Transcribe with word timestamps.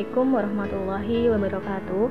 Assalamualaikum 0.00 0.32
warahmatullahi 0.32 1.28
wabarakatuh. 1.28 2.04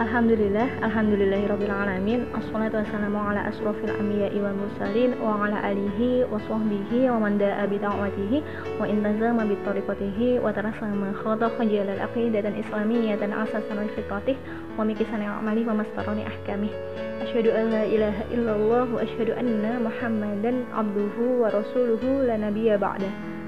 Alhamdulillah 0.00 0.80
Alhamdulillahirabbil 0.80 1.68
alamin. 1.68 2.24
Assalatu 2.32 2.80
wassalamu 2.80 3.20
ala 3.20 3.44
asrofil 3.44 3.92
anbiya'i 3.92 4.40
wal 4.40 4.56
mursalin 4.56 5.20
wa 5.20 5.44
ala 5.44 5.60
alihi 5.68 6.24
wa 6.24 6.40
sahbihi 6.48 7.12
wa 7.12 7.20
man 7.20 7.36
da'a 7.36 7.68
bi 7.68 7.76
da'watihi 7.76 8.40
wa 8.80 8.88
intazama 8.88 9.44
bi 9.44 9.52
tariqatihi 9.52 10.40
wa 10.40 10.48
tarassama 10.48 11.12
khadaqa 11.20 11.60
jalal 11.60 12.00
aqidatan 12.08 12.56
islamiyatan 12.56 13.36
asasan 13.36 13.76
wa 13.76 13.92
fiqatih 13.92 14.40
wa 14.80 14.88
mikisan 14.88 15.20
amali 15.20 15.60
wa 15.68 15.76
mastarani 15.76 16.24
ahkamih. 16.24 16.72
Asyhadu 17.20 17.52
an 17.52 17.68
la 17.68 17.84
ilaha 17.84 18.24
illallah 18.32 18.88
wa 18.88 19.04
asyhadu 19.04 19.36
anna 19.36 19.76
Muhammadan 19.76 20.64
abduhu 20.72 21.44
wa 21.44 21.52
rasuluhu 21.52 22.24
la 22.24 22.40
nabiyya 22.40 22.80
ba'dah 22.80 23.39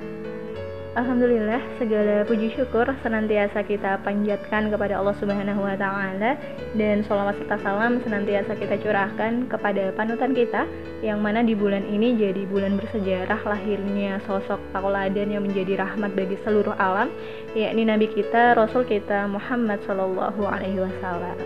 Alhamdulillah 0.92 1.80
segala 1.80 2.20
puji 2.28 2.52
syukur 2.52 2.84
senantiasa 3.00 3.64
kita 3.64 4.04
panjatkan 4.04 4.68
kepada 4.68 5.00
Allah 5.00 5.16
Subhanahu 5.16 5.64
wa 5.64 5.72
taala 5.72 6.36
dan 6.76 7.00
sholawat 7.08 7.32
serta 7.40 7.56
salam 7.64 8.04
senantiasa 8.04 8.52
kita 8.60 8.76
curahkan 8.76 9.48
kepada 9.48 9.88
panutan 9.96 10.36
kita 10.36 10.68
yang 11.00 11.24
mana 11.24 11.40
di 11.40 11.56
bulan 11.56 11.80
ini 11.88 12.12
jadi 12.20 12.44
bulan 12.44 12.76
bersejarah 12.76 13.40
lahirnya 13.40 14.20
sosok 14.28 14.60
tauladan 14.76 15.32
yang 15.32 15.48
menjadi 15.48 15.80
rahmat 15.80 16.12
bagi 16.12 16.36
seluruh 16.44 16.76
alam 16.76 17.08
yakni 17.56 17.88
nabi 17.88 18.12
kita 18.12 18.52
Rasul 18.52 18.84
kita 18.84 19.24
Muhammad 19.32 19.80
Shallallahu 19.88 20.44
alaihi 20.44 20.76
wasallam. 20.76 21.40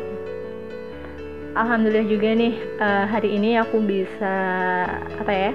Alhamdulillah 1.54 2.10
juga 2.10 2.34
nih 2.34 2.82
uh, 2.82 3.06
hari 3.14 3.38
ini 3.38 3.62
aku 3.62 3.78
bisa 3.78 4.34
apa 5.22 5.30
ya 5.30 5.52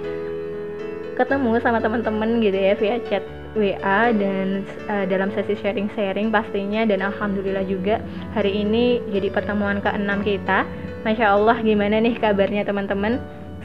ketemu 1.19 1.59
sama 1.59 1.84
teman-teman 1.84 2.39
gitu 2.39 2.56
ya 2.56 2.72
via 2.80 2.97
chat 3.12 3.41
WA 3.53 4.16
dan 4.16 4.63
uh, 4.88 5.05
dalam 5.07 5.30
sesi 5.35 5.59
sharing-sharing 5.59 6.31
pastinya 6.31 6.88
dan 6.88 7.03
alhamdulillah 7.03 7.67
juga 7.67 7.99
hari 8.31 8.63
ini 8.63 9.03
jadi 9.11 9.27
pertemuan 9.31 9.83
ke-6 9.83 10.11
kita. 10.23 10.63
Masya 11.03 11.35
Allah 11.35 11.57
gimana 11.59 11.99
nih 11.99 12.16
kabarnya 12.22 12.63
teman-teman? 12.63 13.19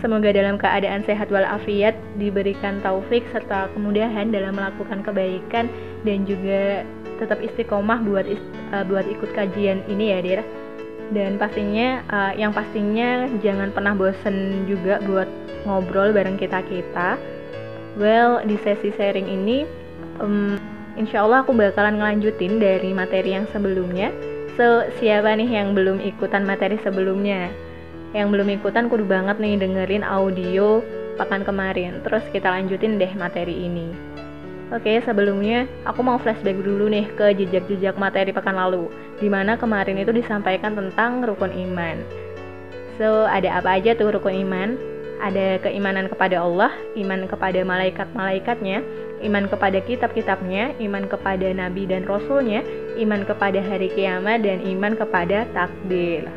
Semoga 0.05 0.29
dalam 0.29 0.61
keadaan 0.61 1.07
sehat 1.09 1.33
walafiat 1.33 1.97
diberikan 2.21 2.85
taufik 2.85 3.25
serta 3.33 3.73
kemudahan 3.73 4.29
dalam 4.29 4.53
melakukan 4.53 5.01
kebaikan 5.01 5.73
dan 6.05 6.29
juga 6.29 6.85
tetap 7.17 7.41
istiqomah 7.41 8.05
buat 8.05 8.29
uh, 8.77 8.85
buat 8.85 9.09
ikut 9.09 9.31
kajian 9.33 9.81
ini 9.89 10.13
ya, 10.13 10.19
Dir. 10.21 10.41
Dan 11.15 11.39
pastinya 11.39 12.03
uh, 12.11 12.33
yang 12.35 12.51
pastinya 12.51 13.31
jangan 13.39 13.71
pernah 13.71 13.95
bosen 13.95 14.67
juga 14.67 14.99
buat 15.07 15.31
ngobrol 15.65 16.11
bareng 16.11 16.35
kita-kita 16.35 17.36
Well, 17.97 18.45
di 18.45 18.61
sesi 18.61 18.93
sharing 18.93 19.25
ini, 19.25 19.65
um, 20.21 20.61
insya 21.01 21.25
Allah 21.25 21.41
aku 21.41 21.57
bakalan 21.57 21.97
ngelanjutin 21.97 22.61
dari 22.61 22.93
materi 22.93 23.33
yang 23.33 23.49
sebelumnya. 23.57 24.13
So, 24.61 24.85
siapa 25.01 25.33
nih 25.33 25.49
yang 25.49 25.73
belum 25.73 26.05
ikutan 26.05 26.45
materi 26.45 26.77
sebelumnya? 26.85 27.49
Yang 28.13 28.37
belum 28.37 28.49
ikutan 28.61 28.93
kudu 28.93 29.09
banget 29.09 29.41
nih 29.41 29.57
dengerin 29.57 30.05
audio 30.05 30.85
pekan 31.17 31.41
kemarin. 31.41 32.05
Terus 32.05 32.25
kita 32.37 32.53
lanjutin 32.53 33.01
deh 33.01 33.13
materi 33.17 33.65
ini. 33.65 33.89
Oke, 34.77 35.01
sebelumnya 35.01 35.65
aku 35.89 36.05
mau 36.05 36.21
flashback 36.21 36.61
dulu 36.61 36.93
nih 36.93 37.09
ke 37.17 37.33
jejak-jejak 37.33 37.97
materi 37.97 38.29
pekan 38.37 38.61
lalu, 38.61 38.93
di 39.17 39.33
mana 39.33 39.57
kemarin 39.57 39.97
itu 39.97 40.13
disampaikan 40.13 40.77
tentang 40.77 41.25
rukun 41.25 41.49
iman. 41.49 41.97
So, 43.01 43.25
ada 43.25 43.57
apa 43.57 43.81
aja 43.81 43.97
tuh 43.97 44.13
rukun 44.13 44.37
iman? 44.45 44.96
Ada 45.21 45.61
keimanan 45.65 46.13
kepada 46.13 46.45
Allah, 46.45 46.73
iman 46.97 47.25
kepada 47.25 47.61
malaikat-malaikatnya, 47.65 48.85
iman 49.25 49.45
kepada 49.49 49.79
kitab-kitabnya, 49.81 50.77
iman 50.81 51.09
kepada 51.09 51.49
nabi 51.57 51.89
dan 51.89 52.05
rasulnya, 52.05 52.61
iman 53.01 53.25
kepada 53.25 53.61
hari 53.65 53.89
kiamat, 53.93 54.45
dan 54.45 54.61
iman 54.65 54.93
kepada 54.93 55.49
takdir. 55.57 56.29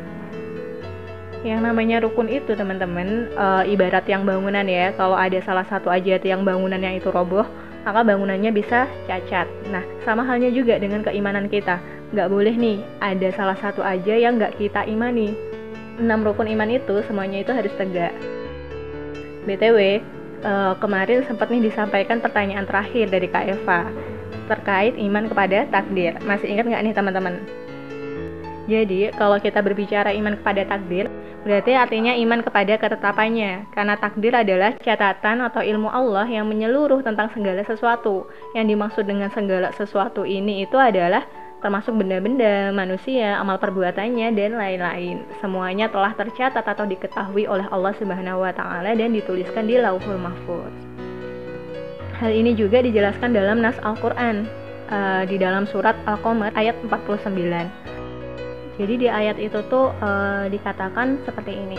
Yang 1.40 1.60
namanya 1.64 2.04
rukun 2.04 2.28
itu 2.28 2.52
teman-teman 2.52 3.32
e, 3.32 3.46
ibarat 3.72 4.04
yang 4.04 4.28
bangunan 4.28 4.64
ya. 4.68 4.92
Kalau 4.92 5.16
ada 5.16 5.40
salah 5.40 5.64
satu 5.64 5.88
aja 5.88 6.20
yang 6.20 6.44
bangunannya 6.44 7.00
itu 7.00 7.08
roboh, 7.08 7.48
maka 7.80 8.04
bangunannya 8.04 8.52
bisa 8.52 8.84
cacat. 9.08 9.48
Nah, 9.72 9.80
sama 10.04 10.20
halnya 10.28 10.52
juga 10.52 10.76
dengan 10.76 11.00
keimanan 11.00 11.48
kita. 11.48 11.80
Nggak 12.12 12.28
boleh 12.28 12.54
nih 12.56 12.78
ada 13.00 13.28
salah 13.32 13.56
satu 13.56 13.80
aja 13.80 14.12
yang 14.12 14.36
nggak 14.36 14.60
kita 14.60 14.84
imani. 14.84 15.32
Enam 15.96 16.24
rukun 16.24 16.48
iman 16.48 16.68
itu 16.68 17.00
semuanya 17.08 17.40
itu 17.40 17.52
harus 17.56 17.72
tegak. 17.76 18.12
BTW, 19.48 19.78
uh, 19.78 19.92
eh, 20.44 20.74
kemarin 20.80 21.24
sempat 21.24 21.48
nih 21.48 21.64
disampaikan 21.68 22.20
pertanyaan 22.20 22.68
terakhir 22.68 23.08
dari 23.08 23.28
Kak 23.28 23.46
Eva 23.48 23.88
terkait 24.50 24.98
iman 24.98 25.30
kepada 25.30 25.66
takdir. 25.70 26.18
Masih 26.26 26.50
ingat 26.50 26.66
nggak 26.66 26.82
nih 26.82 26.94
teman-teman? 26.94 27.34
Jadi, 28.70 29.10
kalau 29.18 29.38
kita 29.42 29.62
berbicara 29.66 30.14
iman 30.14 30.38
kepada 30.38 30.62
takdir, 30.62 31.10
berarti 31.42 31.74
artinya 31.74 32.14
iman 32.14 32.38
kepada 32.42 32.78
ketetapannya. 32.78 33.66
Karena 33.74 33.98
takdir 33.98 34.30
adalah 34.30 34.78
catatan 34.78 35.42
atau 35.42 35.58
ilmu 35.58 35.90
Allah 35.90 36.26
yang 36.30 36.46
menyeluruh 36.46 37.02
tentang 37.02 37.34
segala 37.34 37.66
sesuatu. 37.66 38.30
Yang 38.54 38.66
dimaksud 38.74 39.04
dengan 39.10 39.30
segala 39.34 39.74
sesuatu 39.74 40.22
ini 40.22 40.66
itu 40.66 40.78
adalah 40.78 41.26
termasuk 41.60 41.92
benda-benda, 41.92 42.72
manusia, 42.72 43.36
amal 43.36 43.60
perbuatannya 43.60 44.32
dan 44.32 44.56
lain-lain. 44.56 45.24
Semuanya 45.44 45.92
telah 45.92 46.16
tercatat 46.16 46.64
atau 46.64 46.88
diketahui 46.88 47.44
oleh 47.44 47.68
Allah 47.68 47.92
Subhanahu 48.00 48.42
wa 48.42 48.52
taala 48.52 48.96
dan 48.96 49.12
dituliskan 49.12 49.68
di 49.68 49.76
Lauhul 49.76 50.16
Mahfuz. 50.16 50.72
Hal 52.16 52.32
ini 52.32 52.52
juga 52.56 52.84
dijelaskan 52.84 53.32
dalam 53.32 53.64
nas 53.64 53.76
Al-Qur'an 53.80 54.44
uh, 54.88 55.22
di 55.24 55.36
dalam 55.40 55.64
surat 55.68 55.96
Al-Qamar 56.04 56.52
ayat 56.56 56.76
49. 56.84 57.32
Jadi 58.80 58.94
di 58.96 59.08
ayat 59.12 59.36
itu 59.36 59.60
tuh 59.68 59.92
uh, 60.00 60.48
dikatakan 60.48 61.20
seperti 61.28 61.52
ini. 61.52 61.76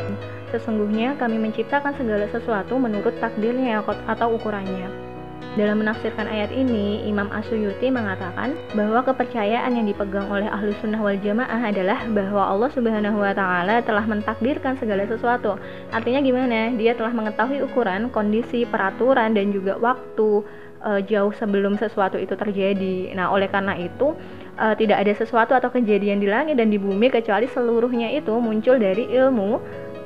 Sesungguhnya 0.53 1.17
kami 1.17 1.41
menciptakan 1.41 1.97
segala 1.97 2.29
sesuatu 2.29 2.77
menurut 2.77 3.17
takdirnya 3.17 3.81
atau 3.85 4.37
ukurannya 4.37 5.10
dalam 5.59 5.83
menafsirkan 5.83 6.31
ayat 6.31 6.47
ini, 6.55 7.03
Imam 7.03 7.27
Asyuyuti 7.27 7.91
mengatakan 7.91 8.55
bahwa 8.71 9.03
kepercayaan 9.03 9.75
yang 9.75 9.83
dipegang 9.83 10.31
oleh 10.31 10.47
ahlu 10.47 10.71
sunnah 10.79 11.03
wal 11.03 11.19
jamaah 11.19 11.59
adalah 11.67 12.07
bahwa 12.07 12.55
Allah 12.55 12.71
subhanahu 12.71 13.19
wa 13.19 13.35
ta'ala 13.35 13.83
telah 13.83 14.07
mentakdirkan 14.07 14.79
segala 14.79 15.03
sesuatu. 15.03 15.59
Artinya 15.91 16.23
gimana? 16.23 16.71
Dia 16.79 16.95
telah 16.95 17.11
mengetahui 17.11 17.67
ukuran, 17.67 18.07
kondisi, 18.15 18.63
peraturan, 18.63 19.35
dan 19.35 19.51
juga 19.51 19.75
waktu 19.75 20.39
uh, 20.87 21.03
jauh 21.03 21.35
sebelum 21.35 21.75
sesuatu 21.75 22.15
itu 22.15 22.31
terjadi. 22.31 23.11
Nah, 23.11 23.35
oleh 23.35 23.51
karena 23.51 23.75
itu, 23.75 24.15
uh, 24.55 24.71
tidak 24.79 25.03
ada 25.03 25.11
sesuatu 25.19 25.51
atau 25.51 25.67
kejadian 25.67 26.23
di 26.23 26.31
langit 26.31 26.55
dan 26.63 26.71
di 26.71 26.79
bumi 26.79 27.11
kecuali 27.11 27.51
seluruhnya 27.51 28.07
itu 28.15 28.31
muncul 28.39 28.79
dari 28.79 29.03
ilmu, 29.11 29.59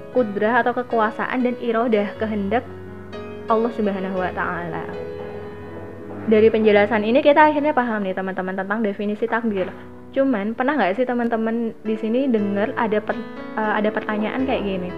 kudrah 0.10 0.66
atau 0.66 0.74
kekuasaan 0.74 1.46
dan 1.46 1.54
irodah 1.62 2.18
kehendak 2.18 2.66
Allah 3.46 3.70
Subhanahu 3.78 4.18
wa 4.18 4.34
taala 4.34 5.15
dari 6.26 6.50
penjelasan 6.50 7.06
ini 7.06 7.22
kita 7.22 7.54
akhirnya 7.54 7.70
paham 7.70 8.02
nih 8.02 8.18
teman-teman 8.18 8.58
tentang 8.58 8.82
definisi 8.82 9.30
takdir. 9.30 9.70
Cuman 10.16 10.58
pernah 10.58 10.74
nggak 10.80 10.98
sih 10.98 11.06
teman-teman 11.06 11.76
di 11.86 11.96
sini 12.00 12.26
dengar 12.26 12.74
ada 12.80 12.98
per, 12.98 13.14
uh, 13.60 13.74
ada 13.78 13.94
pertanyaan 13.94 14.48
kayak 14.48 14.64
gini? 14.66 14.90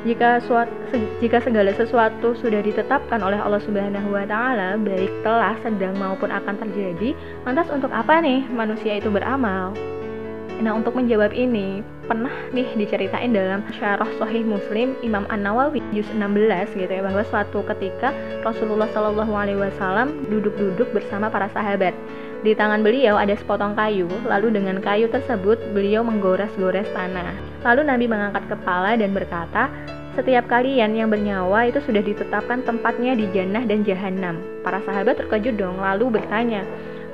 Jika 0.00 0.40
suat, 0.48 0.64
se, 0.88 0.96
jika 1.20 1.44
segala 1.44 1.76
sesuatu 1.76 2.32
sudah 2.32 2.64
ditetapkan 2.64 3.20
oleh 3.20 3.36
Allah 3.36 3.60
Subhanahu 3.60 4.16
wa 4.16 4.24
taala, 4.24 4.80
baik 4.80 5.12
telah, 5.20 5.52
sedang 5.60 5.92
maupun 6.00 6.32
akan 6.32 6.56
terjadi, 6.56 7.12
lantas 7.44 7.68
untuk 7.68 7.92
apa 7.92 8.24
nih 8.24 8.48
manusia 8.48 8.96
itu 8.96 9.12
beramal? 9.12 9.76
Nah, 10.64 10.72
untuk 10.72 10.96
menjawab 10.96 11.36
ini, 11.36 11.84
pernah 12.10 12.34
nih 12.50 12.74
diceritain 12.74 13.30
dalam 13.30 13.62
syarah 13.78 14.10
Sahih 14.18 14.42
Muslim 14.42 14.98
Imam 15.06 15.30
An 15.30 15.46
Nawawi 15.46 15.78
juz 15.94 16.10
16 16.10 16.74
gitu 16.74 16.90
ya 16.90 17.06
bahwa 17.06 17.22
suatu 17.22 17.62
ketika 17.62 18.10
Rasulullah 18.42 18.90
Shallallahu 18.90 19.30
Alaihi 19.30 19.62
Wasallam 19.62 20.26
duduk-duduk 20.26 20.90
bersama 20.90 21.30
para 21.30 21.46
sahabat. 21.54 21.94
Di 22.42 22.58
tangan 22.58 22.82
beliau 22.82 23.14
ada 23.14 23.38
sepotong 23.38 23.78
kayu, 23.78 24.10
lalu 24.26 24.50
dengan 24.58 24.82
kayu 24.82 25.06
tersebut 25.06 25.60
beliau 25.70 26.02
menggores-gores 26.02 26.90
tanah. 26.90 27.36
Lalu 27.62 27.86
Nabi 27.86 28.04
mengangkat 28.10 28.42
kepala 28.50 28.98
dan 28.98 29.14
berkata, 29.14 29.70
setiap 30.18 30.50
kalian 30.50 30.98
yang 30.98 31.12
bernyawa 31.12 31.70
itu 31.70 31.78
sudah 31.84 32.02
ditetapkan 32.02 32.66
tempatnya 32.66 33.14
di 33.14 33.30
jannah 33.30 33.62
dan 33.62 33.86
jahanam. 33.86 34.42
Para 34.66 34.82
sahabat 34.82 35.22
terkejut 35.22 35.54
dong, 35.54 35.78
lalu 35.78 36.18
bertanya, 36.18 36.66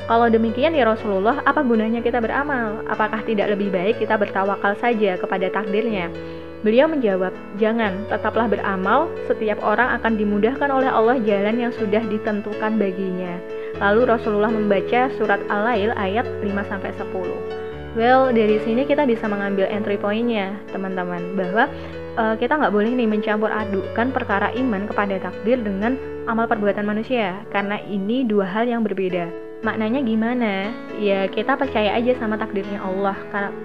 kalau 0.06 0.30
demikian 0.30 0.70
ya 0.78 0.86
Rasulullah, 0.86 1.42
apa 1.42 1.66
gunanya 1.66 1.98
kita 1.98 2.22
beramal? 2.22 2.86
Apakah 2.86 3.26
tidak 3.26 3.58
lebih 3.58 3.74
baik 3.74 3.98
kita 3.98 4.14
bertawakal 4.14 4.78
saja 4.78 5.18
kepada 5.18 5.50
takdirnya? 5.50 6.14
Beliau 6.62 6.86
menjawab, 6.86 7.34
jangan, 7.58 8.06
tetaplah 8.06 8.46
beramal, 8.46 9.10
setiap 9.26 9.58
orang 9.66 9.98
akan 9.98 10.14
dimudahkan 10.14 10.70
oleh 10.70 10.86
Allah 10.86 11.18
jalan 11.26 11.58
yang 11.58 11.72
sudah 11.74 12.06
ditentukan 12.06 12.78
baginya. 12.78 13.34
Lalu 13.82 14.06
Rasulullah 14.06 14.50
membaca 14.50 15.10
surat 15.18 15.42
Al-Lail 15.50 15.90
ayat 15.98 16.26
5-10. 16.42 17.98
Well, 17.98 18.30
dari 18.30 18.62
sini 18.62 18.86
kita 18.86 19.10
bisa 19.10 19.26
mengambil 19.26 19.66
entry 19.66 19.98
pointnya, 19.98 20.54
teman-teman, 20.70 21.34
bahwa 21.34 21.66
uh, 22.14 22.34
kita 22.38 22.62
nggak 22.62 22.74
boleh 22.74 22.94
nih 22.94 23.10
mencampur 23.10 23.50
adukkan 23.50 24.14
perkara 24.14 24.54
iman 24.54 24.86
kepada 24.86 25.18
takdir 25.18 25.58
dengan 25.62 25.98
amal 26.30 26.46
perbuatan 26.46 26.86
manusia, 26.86 27.42
karena 27.50 27.82
ini 27.86 28.22
dua 28.22 28.46
hal 28.46 28.70
yang 28.70 28.86
berbeda. 28.86 29.45
Maknanya 29.64 30.04
gimana? 30.04 30.72
Ya 31.00 31.28
kita 31.28 31.56
percaya 31.56 31.96
aja 31.96 32.12
sama 32.20 32.36
takdirnya 32.36 32.80
Allah 32.80 33.16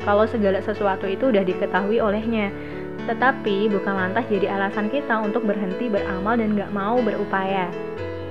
kalau 0.03 0.25
segala 0.27 0.63
sesuatu 0.63 1.07
itu 1.07 1.31
udah 1.31 1.43
diketahui 1.43 1.99
olehnya. 1.99 2.51
Tetapi 3.09 3.71
bukan 3.73 3.97
lantas 3.97 4.29
jadi 4.29 4.53
alasan 4.53 4.87
kita 4.93 5.19
untuk 5.25 5.43
berhenti 5.43 5.89
beramal 5.89 6.37
dan 6.37 6.53
gak 6.53 6.69
mau 6.69 7.01
berupaya. 7.01 7.67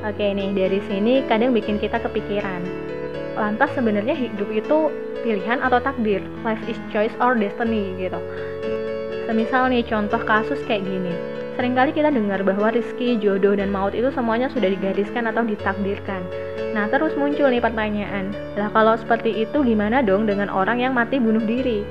Oke 0.07 0.33
nih, 0.33 0.57
dari 0.57 0.81
sini 0.89 1.27
kadang 1.29 1.53
bikin 1.53 1.77
kita 1.77 2.01
kepikiran. 2.01 2.65
Lantas 3.37 3.69
sebenarnya 3.77 4.17
hidup 4.17 4.49
itu 4.49 4.89
pilihan 5.21 5.61
atau 5.61 5.77
takdir? 5.83 6.25
Life 6.47 6.63
is 6.71 6.81
choice 6.89 7.13
or 7.21 7.37
destiny 7.37 7.93
gitu. 8.01 8.17
Semisal 9.29 9.69
nih 9.69 9.85
contoh 9.85 10.23
kasus 10.25 10.59
kayak 10.65 10.87
gini. 10.89 11.13
Seringkali 11.61 11.93
kita 11.93 12.09
dengar 12.09 12.41
bahwa 12.41 12.73
rizki, 12.73 13.21
jodoh, 13.21 13.53
dan 13.53 13.69
maut 13.69 13.93
itu 13.93 14.09
semuanya 14.17 14.49
sudah 14.49 14.73
digariskan 14.73 15.29
atau 15.29 15.45
ditakdirkan. 15.45 16.25
Nah, 16.73 16.89
terus 16.89 17.13
muncul 17.21 17.53
nih 17.53 17.61
pertanyaan, 17.61 18.33
lah 18.57 18.73
kalau 18.73 18.97
seperti 18.97 19.45
itu 19.45 19.61
gimana 19.61 20.01
dong 20.01 20.25
dengan 20.25 20.49
orang 20.49 20.81
yang 20.81 20.97
mati 20.97 21.21
bunuh 21.21 21.45
diri? 21.45 21.85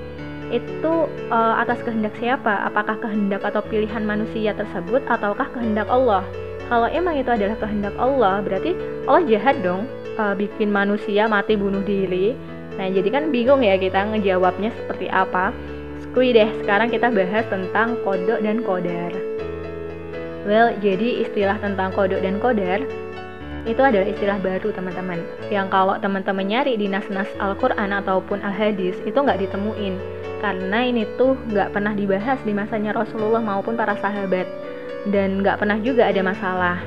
Itu 0.50 1.06
uh, 1.30 1.62
atas 1.62 1.86
kehendak 1.86 2.18
siapa? 2.18 2.66
Apakah 2.66 2.98
kehendak 2.98 3.45
atau 3.45 3.62
pilihan 3.62 4.01
manusia 4.01 4.57
tersebut 4.57 5.06
ataukah 5.06 5.45
kehendak 5.54 5.86
Allah? 5.86 6.25
Kalau 6.66 6.89
emang 6.89 7.21
itu 7.21 7.30
adalah 7.30 7.62
kehendak 7.62 7.94
Allah, 8.01 8.42
berarti 8.42 8.74
Allah 9.06 9.21
jahat 9.30 9.62
dong 9.62 9.86
uh, 10.18 10.33
bikin 10.33 10.74
manusia 10.74 11.30
mati 11.30 11.54
bunuh 11.54 11.86
diri. 11.86 12.33
Nah, 12.81 12.89
jadi 12.89 13.06
kan 13.13 13.30
bingung 13.30 13.62
ya 13.62 13.77
kita 13.77 14.18
ngejawabnya 14.18 14.74
seperti 14.81 15.13
apa. 15.13 15.54
Skui 16.10 16.33
deh, 16.33 16.50
sekarang 16.66 16.89
kita 16.89 17.13
bahas 17.13 17.45
tentang 17.54 18.01
kodok 18.01 18.42
dan 18.42 18.66
kodar. 18.66 19.28
Well, 20.49 20.73
jadi 20.81 21.29
istilah 21.29 21.61
tentang 21.61 21.93
kodok 21.93 22.25
dan 22.25 22.41
kodar 22.41 22.81
itu 23.69 23.81
adalah 23.85 24.09
istilah 24.09 24.41
baru 24.41 24.73
teman-teman. 24.73 25.21
Yang 25.53 25.67
kalau 25.69 25.93
teman-teman 26.01 26.41
nyari 26.41 26.73
di 26.73 26.89
nas-nas 26.89 27.29
Al-Quran 27.37 27.93
ataupun 27.93 28.41
Al-Hadis 28.41 28.97
itu 29.05 29.13
nggak 29.13 29.45
ditemuin. 29.45 29.93
Karena 30.41 30.89
ini 30.89 31.05
tuh 31.21 31.37
nggak 31.53 31.69
pernah 31.69 31.93
dibahas 31.93 32.41
di 32.41 32.57
masanya 32.57 32.97
Rasulullah 32.97 33.45
maupun 33.45 33.77
para 33.77 33.93
sahabat. 34.01 34.49
Dan 35.05 35.45
nggak 35.45 35.61
pernah 35.61 35.77
juga 35.85 36.09
ada 36.09 36.25
masalah 36.25 36.81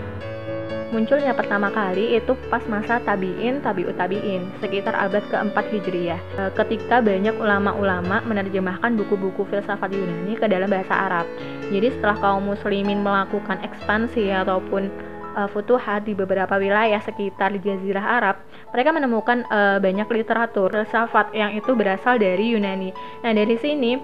munculnya 0.92 1.32
pertama 1.32 1.72
kali 1.72 2.20
itu 2.20 2.36
pas 2.52 2.60
masa 2.68 3.00
tabiin 3.00 3.64
tabiut 3.64 3.96
tabiin 3.96 4.44
sekitar 4.60 4.92
abad 4.92 5.24
keempat 5.32 5.64
hijriyah 5.72 6.20
e, 6.36 6.42
ketika 6.52 7.00
banyak 7.00 7.32
ulama-ulama 7.40 8.20
menerjemahkan 8.28 8.92
buku-buku 9.00 9.48
filsafat 9.48 9.88
Yunani 9.88 10.36
ke 10.36 10.44
dalam 10.44 10.68
bahasa 10.68 10.92
Arab 10.92 11.26
jadi 11.72 11.88
setelah 11.96 12.20
kaum 12.20 12.52
muslimin 12.52 13.00
melakukan 13.00 13.64
ekspansi 13.64 14.28
ataupun 14.28 14.92
uh, 15.36 15.48
futuhat 15.48 16.04
di 16.04 16.12
beberapa 16.12 16.60
wilayah 16.60 17.00
sekitar 17.00 17.56
Jazirah 17.56 18.06
Arab, 18.20 18.36
mereka 18.70 18.90
menemukan 18.92 19.44
uh, 19.48 19.80
banyak 19.80 20.08
literatur 20.12 20.68
filsafat 20.68 21.32
yang 21.32 21.56
itu 21.56 21.72
berasal 21.72 22.20
dari 22.20 22.52
Yunani. 22.52 22.92
Nah, 23.24 23.32
dari 23.32 23.56
sini 23.56 23.96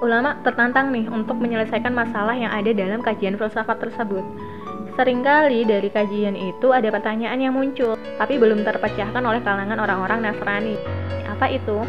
ulama 0.00 0.36
tertantang 0.44 0.92
nih 0.92 1.08
untuk 1.08 1.40
menyelesaikan 1.40 1.92
masalah 1.92 2.36
yang 2.36 2.52
ada 2.52 2.70
dalam 2.76 3.00
kajian 3.00 3.40
filsafat 3.40 3.80
tersebut. 3.80 4.24
Seringkali 4.96 5.68
dari 5.68 5.92
kajian 5.92 6.32
itu 6.32 6.72
ada 6.72 6.88
pertanyaan 6.88 7.36
yang 7.36 7.52
muncul, 7.52 8.00
tapi 8.16 8.40
belum 8.40 8.64
terpecahkan 8.64 9.20
oleh 9.20 9.44
kalangan 9.44 9.76
orang-orang 9.76 10.24
Nasrani. 10.24 10.72
Apa 11.28 11.52
itu? 11.52 11.84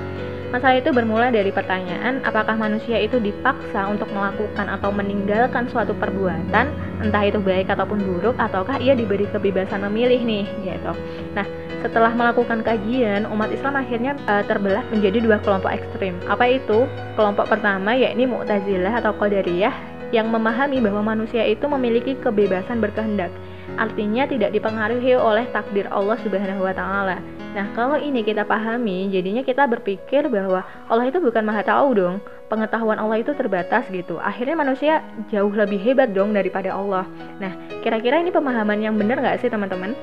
Masalah 0.51 0.79
itu 0.79 0.91
bermula 0.91 1.31
dari 1.31 1.47
pertanyaan, 1.51 2.19
apakah 2.27 2.59
manusia 2.59 2.99
itu 2.99 3.15
dipaksa 3.19 3.87
untuk 3.87 4.11
melakukan 4.11 4.67
atau 4.67 4.91
meninggalkan 4.91 5.71
suatu 5.71 5.95
perbuatan, 5.95 6.67
entah 6.99 7.23
itu 7.23 7.39
baik 7.39 7.71
ataupun 7.71 7.99
buruk, 8.03 8.35
ataukah 8.35 8.75
ia 8.79 8.91
diberi 8.91 9.23
kebebasan 9.31 9.87
memilih 9.87 10.23
nih, 10.23 10.47
gitu. 10.67 10.91
Nah, 11.31 11.47
setelah 11.83 12.11
melakukan 12.11 12.59
kajian, 12.59 13.23
umat 13.27 13.51
Islam 13.55 13.75
akhirnya 13.79 14.19
uh, 14.27 14.43
terbelah 14.43 14.83
menjadi 14.91 15.23
dua 15.23 15.39
kelompok 15.43 15.71
ekstrim. 15.71 16.15
Apa 16.27 16.47
itu? 16.47 16.87
Kelompok 17.15 17.47
pertama 17.47 17.95
yakni 17.95 18.27
Mu'tazilah 18.27 18.99
atau 18.99 19.15
Qadariyah 19.15 19.96
yang 20.15 20.31
memahami 20.31 20.79
bahwa 20.79 21.15
manusia 21.15 21.43
itu 21.43 21.67
memiliki 21.67 22.15
kebebasan 22.19 22.79
berkehendak. 22.79 23.31
Artinya 23.77 24.25
tidak 24.25 24.55
dipengaruhi 24.55 25.13
oleh 25.13 25.45
takdir 25.53 25.85
Allah 25.91 26.17
Subhanahu 26.23 26.65
wa 26.65 26.73
taala. 26.73 27.19
Nah, 27.53 27.67
kalau 27.73 27.97
ini 27.97 28.21
kita 28.21 28.45
pahami, 28.45 29.09
jadinya 29.09 29.41
kita 29.41 29.65
berpikir 29.65 30.29
bahwa 30.29 30.61
Allah 30.87 31.09
itu 31.09 31.17
bukan 31.19 31.43
maha 31.43 31.65
tahu 31.65 31.97
dong. 31.97 32.15
Pengetahuan 32.47 32.95
Allah 32.95 33.19
itu 33.19 33.35
terbatas 33.35 33.89
gitu. 33.91 34.21
Akhirnya 34.23 34.55
manusia 34.55 35.03
jauh 35.27 35.51
lebih 35.51 35.81
hebat 35.83 36.15
dong 36.15 36.31
daripada 36.31 36.71
Allah. 36.71 37.03
Nah, 37.41 37.53
kira-kira 37.83 38.23
ini 38.23 38.31
pemahaman 38.31 38.79
yang 38.79 38.95
benar 38.95 39.19
nggak 39.19 39.43
sih 39.43 39.51
teman-teman? 39.51 39.97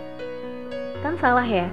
Kan 1.01 1.17
salah 1.23 1.47
ya. 1.47 1.71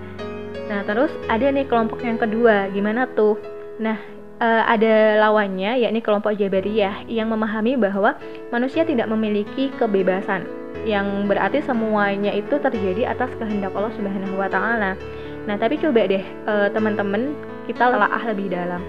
Nah, 0.71 0.87
terus 0.87 1.11
ada 1.27 1.49
nih 1.51 1.67
kelompok 1.67 1.99
yang 2.05 2.15
kedua. 2.15 2.71
Gimana 2.71 3.03
tuh? 3.11 3.35
Nah, 3.81 3.99
uh, 4.41 4.63
ada 4.65 5.21
lawannya 5.21 5.85
yakni 5.85 6.01
kelompok 6.01 6.33
Jabariyah 6.35 7.05
yang 7.05 7.29
memahami 7.29 7.77
bahwa 7.77 8.17
manusia 8.49 8.81
tidak 8.81 9.07
memiliki 9.07 9.69
kebebasan 9.77 10.49
yang 10.81 11.29
berarti 11.29 11.61
semuanya 11.61 12.33
itu 12.33 12.57
terjadi 12.57 13.13
atas 13.13 13.29
kehendak 13.37 13.69
Allah 13.77 13.93
Subhanahu 13.93 14.35
wa 14.41 14.49
taala. 14.49 14.97
Nah, 15.45 15.55
tapi 15.57 15.77
coba 15.77 16.09
deh 16.09 16.25
uh, 16.49 16.67
teman-teman 16.73 17.37
kita 17.69 17.93
telaah 17.93 18.23
lebih 18.33 18.49
dalam. 18.49 18.81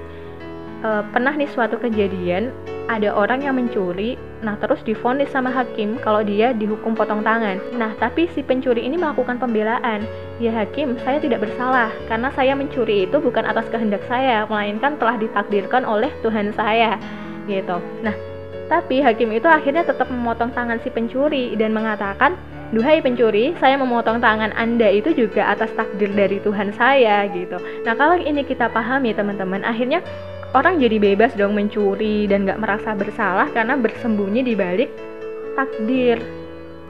Uh, 0.83 1.07
pernah 1.15 1.31
nih 1.31 1.47
suatu 1.47 1.79
kejadian 1.79 2.51
ada 2.91 3.15
orang 3.15 3.47
yang 3.47 3.55
mencuri, 3.55 4.19
nah 4.43 4.59
terus 4.59 4.83
difonis 4.83 5.31
sama 5.31 5.55
hakim 5.55 5.95
kalau 6.03 6.27
dia 6.27 6.51
dihukum 6.51 6.99
potong 6.99 7.23
tangan. 7.23 7.63
Nah, 7.79 7.95
tapi 8.03 8.27
si 8.35 8.43
pencuri 8.43 8.83
ini 8.83 8.99
melakukan 8.99 9.39
pembelaan. 9.39 10.03
Ya 10.43 10.51
hakim, 10.51 10.99
saya 11.07 11.23
tidak 11.23 11.47
bersalah 11.47 11.95
karena 12.11 12.35
saya 12.35 12.59
mencuri 12.59 13.07
itu 13.07 13.23
bukan 13.23 13.47
atas 13.47 13.71
kehendak 13.71 14.03
saya, 14.11 14.43
melainkan 14.51 14.99
telah 14.99 15.15
ditakdirkan 15.15 15.87
oleh 15.87 16.11
Tuhan 16.27 16.51
saya. 16.59 16.99
Gitu. 17.47 17.79
Nah, 18.03 18.15
tapi 18.67 18.99
hakim 18.99 19.31
itu 19.31 19.47
akhirnya 19.47 19.87
tetap 19.87 20.11
memotong 20.11 20.51
tangan 20.51 20.83
si 20.83 20.91
pencuri 20.91 21.55
dan 21.55 21.71
mengatakan 21.71 22.35
Duhai 22.73 23.05
pencuri, 23.05 23.53
saya 23.61 23.77
memotong 23.77 24.25
tangan 24.25 24.49
Anda 24.57 24.89
itu 24.89 25.13
juga 25.13 25.53
atas 25.53 25.69
takdir 25.77 26.09
dari 26.17 26.41
Tuhan 26.41 26.73
saya 26.73 27.29
gitu. 27.29 27.61
Nah 27.85 27.93
kalau 27.93 28.17
ini 28.17 28.41
kita 28.49 28.73
pahami 28.73 29.13
teman-teman, 29.13 29.61
akhirnya 29.61 30.01
orang 30.53 30.81
jadi 30.81 30.97
bebas 31.01 31.33
dong 31.37 31.57
mencuri 31.57 32.29
dan 32.29 32.45
gak 32.45 32.61
merasa 32.61 32.93
bersalah 32.93 33.49
karena 33.53 33.77
bersembunyi 33.77 34.45
di 34.45 34.55
balik 34.57 34.91
takdir. 35.57 36.21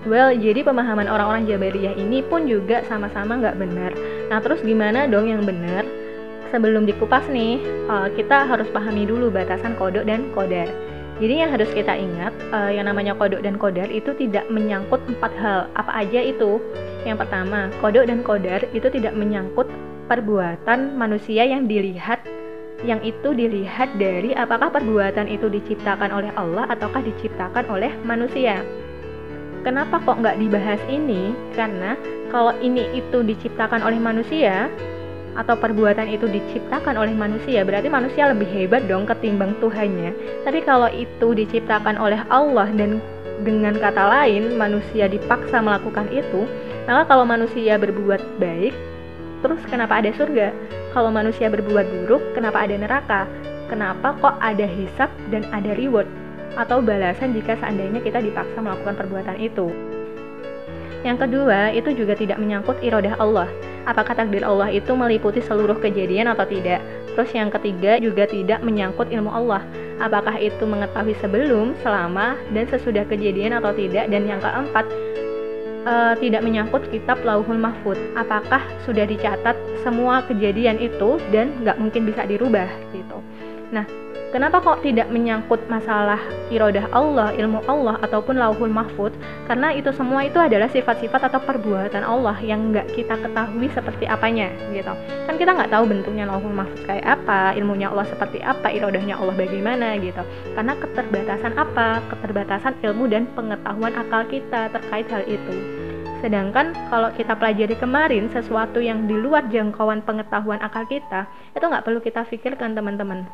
Well, 0.03 0.35
jadi 0.35 0.67
pemahaman 0.67 1.07
orang-orang 1.07 1.47
Jabariyah 1.47 1.95
ini 1.95 2.27
pun 2.27 2.51
juga 2.51 2.83
sama-sama 2.91 3.39
gak 3.39 3.55
benar. 3.55 3.95
Nah 4.31 4.43
terus 4.43 4.59
gimana 4.67 5.07
dong 5.07 5.31
yang 5.31 5.47
benar? 5.47 5.87
Sebelum 6.51 6.85
dikupas 6.85 7.25
nih, 7.31 7.63
eh, 7.63 8.09
kita 8.19 8.45
harus 8.51 8.69
pahami 8.75 9.07
dulu 9.07 9.31
batasan 9.31 9.79
kodok 9.79 10.05
dan 10.05 10.27
kodar. 10.35 10.69
Jadi 11.23 11.39
yang 11.39 11.55
harus 11.55 11.71
kita 11.71 11.95
ingat, 11.95 12.35
uh, 12.51 12.67
yang 12.67 12.91
namanya 12.91 13.15
kodok 13.15 13.47
dan 13.47 13.55
kodar 13.55 13.87
itu 13.95 14.11
tidak 14.19 14.43
menyangkut 14.51 14.99
empat 15.07 15.31
hal. 15.39 15.71
Apa 15.79 16.03
aja 16.03 16.19
itu? 16.19 16.59
Yang 17.07 17.23
pertama, 17.23 17.71
kodok 17.79 18.11
dan 18.11 18.27
kodar 18.27 18.67
itu 18.75 18.91
tidak 18.91 19.15
menyangkut 19.15 19.71
perbuatan 20.11 20.99
manusia 20.99 21.47
yang 21.47 21.71
dilihat 21.71 22.27
yang 22.83 22.99
itu 23.03 23.31
dilihat 23.35 23.95
dari 23.97 24.35
apakah 24.35 24.71
perbuatan 24.75 25.31
itu 25.31 25.47
diciptakan 25.47 26.11
oleh 26.11 26.31
Allah 26.35 26.67
ataukah 26.71 27.03
diciptakan 27.03 27.71
oleh 27.71 27.95
manusia. 28.03 28.63
Kenapa 29.63 30.03
kok 30.03 30.19
nggak 30.19 30.43
dibahas 30.43 30.83
ini? 30.91 31.31
Karena 31.55 31.95
kalau 32.35 32.51
ini 32.59 32.99
itu 32.99 33.23
diciptakan 33.23 33.87
oleh 33.87 34.03
manusia, 34.03 34.67
atau 35.33 35.57
perbuatan 35.57 36.13
itu 36.13 36.29
diciptakan 36.29 36.99
oleh 37.01 37.15
manusia, 37.17 37.65
berarti 37.65 37.89
manusia 37.89 38.29
lebih 38.29 38.45
hebat 38.53 38.85
dong 38.85 39.09
ketimbang 39.09 39.57
Tuhannya. 39.65 40.13
Tapi 40.45 40.61
kalau 40.65 40.93
itu 40.93 41.33
diciptakan 41.33 41.97
oleh 41.97 42.21
Allah 42.29 42.69
dan 42.77 43.01
dengan 43.43 43.75
kata 43.75 44.05
lain 44.07 44.55
manusia 44.61 45.09
dipaksa 45.09 45.59
melakukan 45.65 46.07
itu, 46.13 46.45
maka 46.85 47.09
kalau 47.09 47.25
manusia 47.25 47.81
berbuat 47.81 48.21
baik, 48.39 48.75
terus 49.43 49.61
kenapa 49.69 49.99
ada 50.01 50.15
surga? 50.15 50.55
Kalau 50.95 51.11
manusia 51.11 51.51
berbuat 51.53 51.87
buruk, 52.07 52.23
kenapa 52.33 52.65
ada 52.65 52.79
neraka? 52.79 53.29
Kenapa 53.69 54.17
kok 54.23 54.37
ada 54.41 54.65
hisap 54.65 55.13
dan 55.29 55.45
ada 55.51 55.77
reward 55.77 56.09
atau 56.55 56.85
balasan 56.85 57.33
jika 57.33 57.57
seandainya 57.57 58.01
kita 58.05 58.21
dipaksa 58.21 58.63
melakukan 58.63 58.95
perbuatan 58.97 59.37
itu? 59.41 59.69
Yang 61.03 61.27
kedua, 61.27 61.75
itu 61.75 61.91
juga 61.93 62.15
tidak 62.15 62.39
menyangkut 62.39 62.79
irodah 62.81 63.19
Allah 63.19 63.51
apakah 63.87 64.15
takdir 64.15 64.47
Allah 64.47 64.71
itu 64.71 64.95
meliputi 64.95 65.43
seluruh 65.43 65.79
kejadian 65.79 66.31
atau 66.31 66.47
tidak. 66.47 66.83
Terus 67.13 67.31
yang 67.35 67.53
ketiga 67.53 67.99
juga 68.01 68.25
tidak 68.25 68.63
menyangkut 68.65 69.11
ilmu 69.13 69.29
Allah. 69.29 69.63
Apakah 70.01 70.35
itu 70.41 70.65
mengetahui 70.65 71.15
sebelum, 71.21 71.77
selama, 71.85 72.35
dan 72.51 72.65
sesudah 72.67 73.05
kejadian 73.07 73.55
atau 73.59 73.71
tidak. 73.77 74.09
Dan 74.09 74.27
yang 74.27 74.41
keempat, 74.41 74.89
uh, 75.87 76.15
tidak 76.19 76.43
menyangkut 76.43 76.87
kitab 76.91 77.21
Lauhul 77.23 77.59
Mahfud. 77.59 77.99
Apakah 78.15 78.63
sudah 78.87 79.07
dicatat 79.07 79.55
semua 79.83 80.23
kejadian 80.27 80.79
itu 80.79 81.19
dan 81.35 81.53
nggak 81.63 81.79
mungkin 81.79 82.07
bisa 82.07 82.27
dirubah 82.27 82.69
gitu. 82.95 83.19
Nah, 83.73 83.87
Kenapa 84.33 84.65
kok 84.65 84.81
tidak 84.81 85.13
menyangkut 85.13 85.69
masalah 85.69 86.17
irodah 86.49 86.89
Allah, 86.97 87.37
ilmu 87.37 87.61
Allah, 87.69 88.01
ataupun 88.01 88.41
lauhul 88.41 88.73
mahfud? 88.73 89.13
Karena 89.45 89.77
itu 89.77 89.93
semua 89.93 90.25
itu 90.25 90.41
adalah 90.41 90.73
sifat-sifat 90.73 91.29
atau 91.29 91.37
perbuatan 91.45 92.01
Allah 92.01 92.41
yang 92.41 92.73
nggak 92.73 92.97
kita 92.97 93.21
ketahui 93.21 93.69
seperti 93.69 94.09
apanya, 94.09 94.49
gitu. 94.73 94.89
Kan 95.29 95.37
kita 95.37 95.53
nggak 95.53 95.69
tahu 95.69 95.85
bentuknya 95.85 96.25
lauhul 96.25 96.49
mahfud 96.49 96.81
kayak 96.89 97.05
apa, 97.05 97.53
ilmunya 97.61 97.93
Allah 97.93 98.09
seperti 98.09 98.41
apa, 98.41 98.73
irodahnya 98.73 99.21
Allah 99.21 99.37
bagaimana, 99.37 100.01
gitu. 100.01 100.25
Karena 100.57 100.81
keterbatasan 100.81 101.53
apa? 101.61 102.01
Keterbatasan 102.17 102.81
ilmu 102.81 103.13
dan 103.13 103.29
pengetahuan 103.37 103.93
akal 104.01 104.25
kita 104.33 104.73
terkait 104.73 105.13
hal 105.13 105.29
itu. 105.29 105.82
Sedangkan 106.23 106.71
kalau 106.87 107.11
kita 107.19 107.35
pelajari 107.35 107.75
kemarin 107.75 108.31
sesuatu 108.31 108.79
yang 108.79 109.11
di 109.11 109.19
luar 109.19 109.51
jangkauan 109.51 110.07
pengetahuan 110.07 110.63
akal 110.63 110.87
kita, 110.87 111.27
itu 111.51 111.65
nggak 111.67 111.83
perlu 111.83 111.99
kita 111.99 112.23
pikirkan 112.31 112.79
teman-teman. 112.79 113.27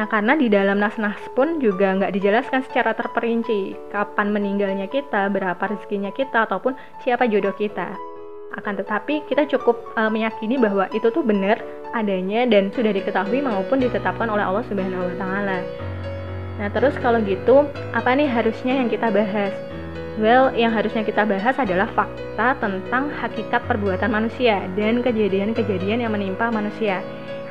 Nah 0.00 0.08
karena 0.08 0.32
di 0.40 0.48
dalam 0.48 0.80
nas-nas 0.80 1.20
pun 1.36 1.60
juga 1.60 1.92
nggak 2.00 2.16
dijelaskan 2.16 2.64
secara 2.64 2.96
terperinci 2.96 3.76
kapan 3.92 4.32
meninggalnya 4.32 4.88
kita, 4.88 5.28
berapa 5.28 5.60
rezekinya 5.60 6.08
kita, 6.16 6.48
ataupun 6.48 6.72
siapa 7.04 7.28
jodoh 7.28 7.52
kita. 7.52 7.92
Akan 8.56 8.74
tetapi 8.74 9.28
kita 9.28 9.46
cukup 9.46 9.76
uh, 9.94 10.08
meyakini 10.10 10.56
bahwa 10.56 10.88
itu 10.90 11.12
tuh 11.12 11.22
benar 11.22 11.60
adanya 11.92 12.48
dan 12.48 12.72
sudah 12.72 12.90
diketahui 12.90 13.44
maupun 13.44 13.78
ditetapkan 13.78 14.26
oleh 14.26 14.42
Allah 14.42 14.64
Subhanahu 14.66 15.12
wa 15.12 15.16
taala. 15.20 15.58
Nah, 16.56 16.68
terus 16.72 16.92
kalau 17.00 17.20
gitu, 17.24 17.68
apa 17.94 18.10
nih 18.16 18.28
harusnya 18.28 18.80
yang 18.80 18.88
kita 18.90 19.08
bahas? 19.08 19.69
Well, 20.20 20.52
yang 20.52 20.76
harusnya 20.76 21.00
kita 21.00 21.24
bahas 21.24 21.56
adalah 21.56 21.88
fakta 21.96 22.52
tentang 22.60 23.08
hakikat 23.08 23.64
perbuatan 23.64 24.12
manusia 24.12 24.68
dan 24.76 25.00
kejadian-kejadian 25.00 26.04
yang 26.04 26.12
menimpa 26.12 26.52
manusia. 26.52 27.00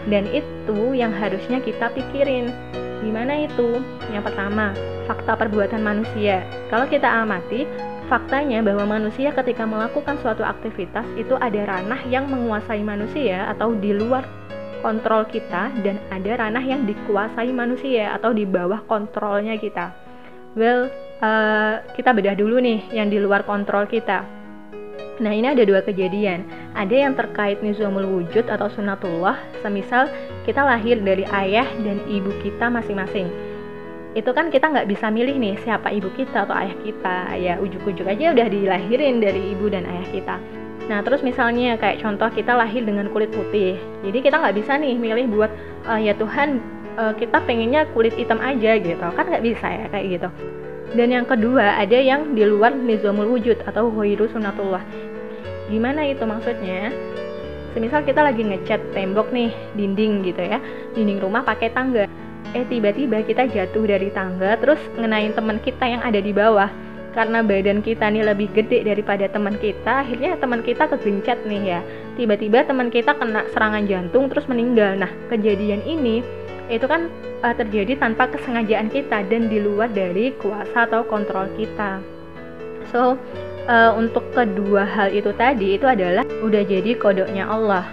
Dan 0.06 0.30
itu 0.30 0.94
yang 0.94 1.10
harusnya 1.10 1.66
kita 1.66 1.90
pikirin. 1.98 2.54
Gimana 3.02 3.50
itu? 3.50 3.82
Yang 4.14 4.30
pertama, 4.30 4.78
fakta 5.10 5.34
perbuatan 5.34 5.82
manusia. 5.82 6.46
Kalau 6.70 6.86
kita 6.86 7.10
amati, 7.10 7.66
faktanya 8.06 8.62
bahwa 8.62 8.86
manusia 9.02 9.34
ketika 9.34 9.66
melakukan 9.66 10.22
suatu 10.22 10.46
aktivitas 10.46 11.10
itu 11.18 11.34
ada 11.42 11.66
ranah 11.66 12.06
yang 12.06 12.30
menguasai 12.30 12.86
manusia 12.86 13.50
atau 13.50 13.74
di 13.74 13.98
luar 13.98 14.30
kontrol 14.86 15.26
kita 15.26 15.74
dan 15.82 15.98
ada 16.14 16.38
ranah 16.38 16.62
yang 16.62 16.86
dikuasai 16.86 17.50
manusia 17.50 18.14
atau 18.14 18.30
di 18.30 18.46
bawah 18.46 18.86
kontrolnya 18.86 19.58
kita. 19.58 20.09
Well, 20.58 20.90
uh, 21.22 21.86
kita 21.94 22.10
bedah 22.10 22.34
dulu 22.34 22.58
nih 22.58 22.90
yang 22.90 23.14
di 23.14 23.22
luar 23.22 23.46
kontrol 23.46 23.86
kita. 23.86 24.26
Nah 25.20 25.36
ini 25.36 25.52
ada 25.52 25.62
dua 25.68 25.84
kejadian. 25.86 26.48
Ada 26.74 26.96
yang 27.06 27.14
terkait 27.14 27.60
nizamul 27.60 28.08
wujud 28.08 28.48
atau 28.48 28.72
sunatullah 28.72 29.36
Semisal 29.60 30.08
kita 30.48 30.64
lahir 30.64 30.98
dari 31.04 31.28
ayah 31.28 31.68
dan 31.84 32.00
ibu 32.08 32.32
kita 32.40 32.72
masing-masing. 32.72 33.28
Itu 34.18 34.34
kan 34.34 34.50
kita 34.50 34.74
nggak 34.74 34.90
bisa 34.90 35.12
milih 35.14 35.38
nih 35.38 35.56
siapa 35.62 35.94
ibu 35.94 36.10
kita 36.18 36.48
atau 36.48 36.56
ayah 36.56 36.76
kita. 36.82 37.18
Ya 37.38 37.54
ujuk-ujuk 37.62 38.08
aja 38.08 38.34
udah 38.34 38.48
dilahirin 38.50 39.22
dari 39.22 39.54
ibu 39.54 39.70
dan 39.70 39.86
ayah 39.86 40.08
kita. 40.10 40.36
Nah 40.90 41.06
terus 41.06 41.22
misalnya 41.22 41.78
kayak 41.78 42.02
contoh 42.02 42.32
kita 42.34 42.58
lahir 42.58 42.82
dengan 42.82 43.12
kulit 43.14 43.30
putih. 43.30 43.78
Jadi 44.02 44.18
kita 44.24 44.42
nggak 44.42 44.56
bisa 44.58 44.82
nih 44.82 44.98
milih 44.98 45.30
buat 45.30 45.52
uh, 45.86 46.00
ya 46.02 46.18
Tuhan 46.18 46.79
uh, 47.00 47.16
kita 47.16 47.40
pengennya 47.48 47.88
kulit 47.96 48.12
hitam 48.20 48.44
aja 48.44 48.76
gitu 48.76 49.08
Kan 49.16 49.24
nggak 49.32 49.44
bisa 49.48 49.66
ya 49.72 49.86
kayak 49.88 50.08
gitu 50.20 50.30
dan 50.90 51.14
yang 51.14 51.26
kedua, 51.30 51.78
ada 51.78 51.98
yang 52.02 52.34
di 52.34 52.42
luar 52.42 52.74
nizamul 52.74 53.38
wujud 53.38 53.62
atau 53.62 53.94
huiru 53.94 54.26
sunatullah. 54.34 54.82
Gimana 55.70 56.02
itu 56.10 56.26
maksudnya? 56.26 56.90
Semisal 57.78 58.02
kita 58.02 58.26
lagi 58.26 58.42
ngecat 58.42 58.82
tembok 58.98 59.30
nih, 59.30 59.54
dinding 59.78 60.26
gitu 60.26 60.42
ya, 60.42 60.58
dinding 60.98 61.22
rumah 61.22 61.46
pakai 61.46 61.70
tangga. 61.70 62.10
Eh 62.58 62.66
tiba-tiba 62.66 63.22
kita 63.22 63.46
jatuh 63.46 63.86
dari 63.86 64.10
tangga 64.10 64.58
terus 64.58 64.82
ngenain 64.98 65.30
teman 65.38 65.62
kita 65.62 65.86
yang 65.86 66.02
ada 66.02 66.18
di 66.18 66.34
bawah. 66.34 66.74
Karena 67.14 67.46
badan 67.46 67.86
kita 67.86 68.10
nih 68.10 68.26
lebih 68.26 68.50
gede 68.58 68.86
daripada 68.86 69.30
teman 69.30 69.62
kita, 69.62 70.06
akhirnya 70.06 70.42
teman 70.42 70.66
kita 70.66 70.90
kegencet 70.90 71.46
nih 71.46 71.78
ya. 71.78 71.80
Tiba-tiba 72.18 72.66
teman 72.66 72.90
kita 72.90 73.14
kena 73.14 73.46
serangan 73.54 73.86
jantung 73.86 74.26
terus 74.30 74.50
meninggal. 74.50 74.98
Nah, 74.98 75.10
kejadian 75.30 75.86
ini 75.86 76.26
itu 76.70 76.86
kan 76.86 77.10
uh, 77.42 77.56
terjadi 77.58 77.98
tanpa 77.98 78.30
kesengajaan 78.30 78.94
kita 78.94 79.26
dan 79.26 79.50
di 79.50 79.58
luar 79.58 79.90
dari 79.90 80.32
kuasa 80.38 80.86
atau 80.86 81.02
kontrol 81.04 81.50
kita. 81.58 82.00
So, 82.94 83.18
uh, 83.66 83.92
untuk 83.98 84.26
kedua 84.32 84.86
hal 84.86 85.10
itu 85.14 85.34
tadi 85.36 85.76
itu 85.78 85.86
adalah 85.90 86.24
udah 86.46 86.64
jadi 86.64 86.94
kodoknya 86.96 87.50
Allah. 87.50 87.86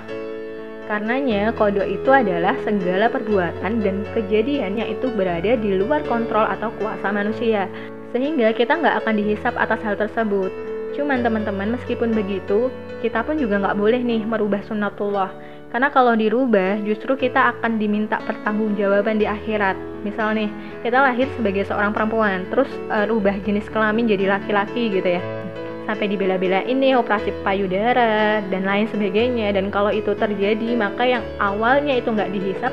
Karenanya 0.87 1.51
kodok 1.59 1.89
itu 1.89 2.11
adalah 2.15 2.55
segala 2.63 3.11
perbuatan 3.11 3.83
dan 3.83 4.07
kejadian 4.15 4.79
yang 4.79 4.87
itu 4.87 5.11
berada 5.11 5.59
di 5.59 5.75
luar 5.75 6.07
kontrol 6.07 6.47
atau 6.47 6.71
kuasa 6.79 7.11
manusia. 7.11 7.67
Sehingga 8.15 8.55
kita 8.55 8.79
nggak 8.79 9.03
akan 9.03 9.19
dihisap 9.19 9.59
atas 9.59 9.83
hal 9.83 9.99
tersebut. 9.99 10.55
Cuman 10.95 11.27
teman-teman 11.27 11.75
meskipun 11.75 12.15
begitu, 12.15 12.71
kita 13.03 13.27
pun 13.27 13.37
juga 13.37 13.59
nggak 13.61 13.77
boleh 13.77 14.01
nih 14.01 14.23
merubah 14.25 14.63
sunnatullah 14.65 15.35
karena 15.77 15.93
kalau 15.93 16.17
dirubah, 16.17 16.81
justru 16.89 17.21
kita 17.21 17.53
akan 17.53 17.77
diminta 17.77 18.17
pertanggungjawaban 18.25 19.21
di 19.21 19.29
akhirat. 19.29 19.77
Misal 20.09 20.33
nih, 20.33 20.49
kita 20.81 21.05
lahir 21.05 21.29
sebagai 21.37 21.69
seorang 21.69 21.93
perempuan, 21.93 22.49
terus 22.49 22.73
uh, 22.89 23.05
rubah 23.05 23.37
jenis 23.45 23.69
kelamin 23.69 24.09
jadi 24.09 24.41
laki-laki 24.41 24.89
gitu 24.89 25.05
ya. 25.05 25.23
Sampai 25.85 26.09
dibela-bela 26.09 26.65
ini 26.65 26.97
operasi 26.97 27.29
payudara 27.45 28.41
dan 28.49 28.65
lain 28.65 28.89
sebagainya. 28.89 29.53
Dan 29.53 29.69
kalau 29.69 29.93
itu 29.93 30.17
terjadi, 30.17 30.81
maka 30.81 31.05
yang 31.05 31.21
awalnya 31.45 32.01
itu 32.01 32.09
nggak 32.09 32.33
dihisap, 32.33 32.73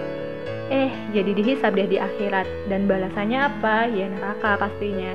eh 0.72 0.88
jadi 1.12 1.32
dihisap 1.36 1.76
deh 1.76 1.92
di 1.92 2.00
akhirat. 2.00 2.48
Dan 2.72 2.88
balasannya 2.88 3.52
apa? 3.52 3.92
Ya 3.92 4.08
neraka 4.08 4.64
pastinya. 4.64 5.12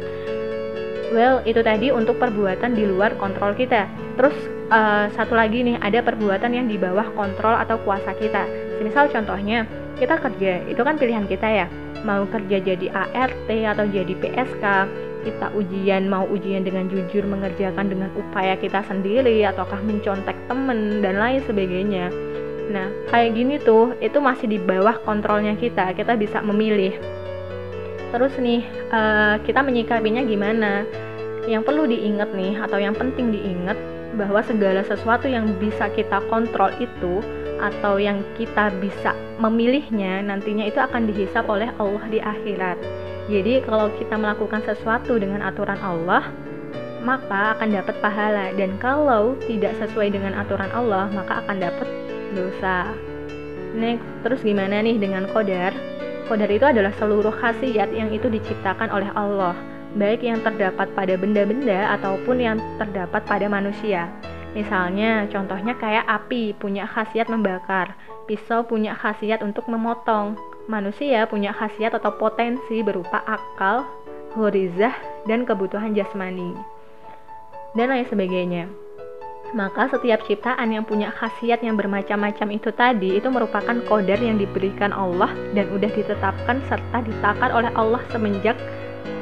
Well, 1.09 1.41
itu 1.49 1.65
tadi 1.65 1.89
untuk 1.89 2.21
perbuatan 2.21 2.77
di 2.77 2.85
luar 2.85 3.17
kontrol 3.17 3.57
kita. 3.57 3.89
Terus 4.21 4.58
uh, 4.69 5.07
satu 5.13 5.35
lagi 5.35 5.65
nih 5.65 5.77
ada 5.81 6.05
perbuatan 6.05 6.53
yang 6.53 6.67
di 6.69 6.77
bawah 6.77 7.09
kontrol 7.17 7.57
atau 7.57 7.81
kuasa 7.83 8.15
kita. 8.17 8.47
Misal 8.85 9.11
contohnya 9.11 9.67
kita 9.99 10.21
kerja 10.21 10.63
itu 10.69 10.81
kan 10.81 10.97
pilihan 10.97 11.27
kita 11.27 11.49
ya. 11.49 11.67
Mau 12.07 12.25
kerja 12.31 12.63
jadi 12.63 12.87
ART 12.95 13.51
atau 13.51 13.85
jadi 13.91 14.15
PSK 14.15 14.65
kita 15.27 15.51
ujian 15.59 16.07
mau 16.07 16.25
ujian 16.31 16.63
dengan 16.63 16.87
jujur 16.87 17.27
mengerjakan 17.27 17.91
dengan 17.91 18.09
upaya 18.15 18.55
kita 18.55 18.87
sendiri 18.87 19.43
ataukah 19.51 19.83
mencontek 19.83 20.39
temen 20.47 21.03
dan 21.03 21.19
lain 21.19 21.43
sebagainya. 21.43 22.09
Nah 22.71 22.87
kayak 23.11 23.35
gini 23.35 23.59
tuh 23.59 23.99
itu 23.99 24.23
masih 24.23 24.47
di 24.47 24.59
bawah 24.63 24.95
kontrolnya 25.03 25.59
kita 25.59 25.91
kita 25.99 26.15
bisa 26.15 26.39
memilih. 26.39 26.95
Terus 28.09 28.33
nih 28.41 28.63
uh, 28.95 29.37
kita 29.43 29.61
menyikapinya 29.61 30.23
gimana? 30.23 30.87
Yang 31.51 31.63
perlu 31.67 31.85
diingat 31.91 32.31
nih 32.33 32.55
atau 32.61 32.79
yang 32.79 32.95
penting 32.95 33.35
diingat 33.35 33.77
bahwa 34.19 34.43
segala 34.43 34.83
sesuatu 34.83 35.31
yang 35.31 35.47
bisa 35.63 35.87
kita 35.95 36.19
kontrol 36.27 36.75
itu 36.83 37.23
atau 37.63 37.99
yang 37.99 38.23
kita 38.35 38.71
bisa 38.83 39.15
memilihnya 39.39 40.23
nantinya 40.27 40.67
itu 40.67 40.79
akan 40.79 41.07
dihisap 41.11 41.47
oleh 41.47 41.71
Allah 41.79 42.03
di 42.11 42.19
akhirat. 42.19 42.79
Jadi 43.31 43.63
kalau 43.63 43.93
kita 43.95 44.19
melakukan 44.19 44.67
sesuatu 44.67 45.21
dengan 45.21 45.47
aturan 45.47 45.79
Allah, 45.79 46.27
maka 47.07 47.55
akan 47.55 47.71
dapat 47.71 47.95
pahala 48.03 48.51
dan 48.59 48.75
kalau 48.83 49.39
tidak 49.47 49.79
sesuai 49.79 50.11
dengan 50.11 50.35
aturan 50.35 50.71
Allah, 50.75 51.07
maka 51.15 51.47
akan 51.47 51.57
dapat 51.63 51.89
dosa. 52.35 52.91
Next, 53.77 54.07
terus 54.27 54.41
gimana 54.43 54.83
nih 54.83 54.99
dengan 54.99 55.29
kodar? 55.31 55.71
Kodar 56.27 56.51
itu 56.51 56.67
adalah 56.67 56.91
seluruh 56.97 57.33
khasiat 57.33 57.93
yang 57.95 58.11
itu 58.11 58.27
diciptakan 58.33 58.91
oleh 58.91 59.13
Allah 59.15 59.78
baik 59.97 60.21
yang 60.21 60.45
terdapat 60.45 60.93
pada 60.93 61.15
benda-benda 61.17 61.97
ataupun 61.97 62.37
yang 62.37 62.57
terdapat 62.77 63.25
pada 63.25 63.47
manusia. 63.49 64.13
Misalnya, 64.53 65.29
contohnya 65.31 65.77
kayak 65.77 66.05
api 66.09 66.57
punya 66.57 66.89
khasiat 66.89 67.29
membakar, 67.31 67.95
pisau 68.29 68.65
punya 68.65 68.97
khasiat 68.97 69.41
untuk 69.41 69.69
memotong, 69.71 70.37
manusia 70.69 71.25
punya 71.25 71.55
khasiat 71.55 71.97
atau 71.97 72.17
potensi 72.17 72.85
berupa 72.85 73.25
akal, 73.25 73.89
horizah, 74.37 74.93
dan 75.25 75.49
kebutuhan 75.49 75.97
jasmani, 75.97 76.53
dan 77.77 77.93
lain 77.93 78.09
sebagainya. 78.09 78.69
Maka 79.57 79.89
setiap 79.89 80.29
ciptaan 80.29 80.77
yang 80.77 80.85
punya 80.85 81.09
khasiat 81.09 81.65
yang 81.65 81.81
bermacam-macam 81.81 82.53
itu 82.53 82.69
tadi 82.69 83.17
itu 83.17 83.33
merupakan 83.33 83.81
kodar 83.89 84.21
yang 84.21 84.37
diberikan 84.37 84.93
Allah 84.93 85.33
dan 85.57 85.73
udah 85.73 85.89
ditetapkan 85.89 86.61
serta 86.69 87.01
ditakar 87.01 87.57
oleh 87.57 87.73
Allah 87.73 88.05
semenjak 88.13 88.61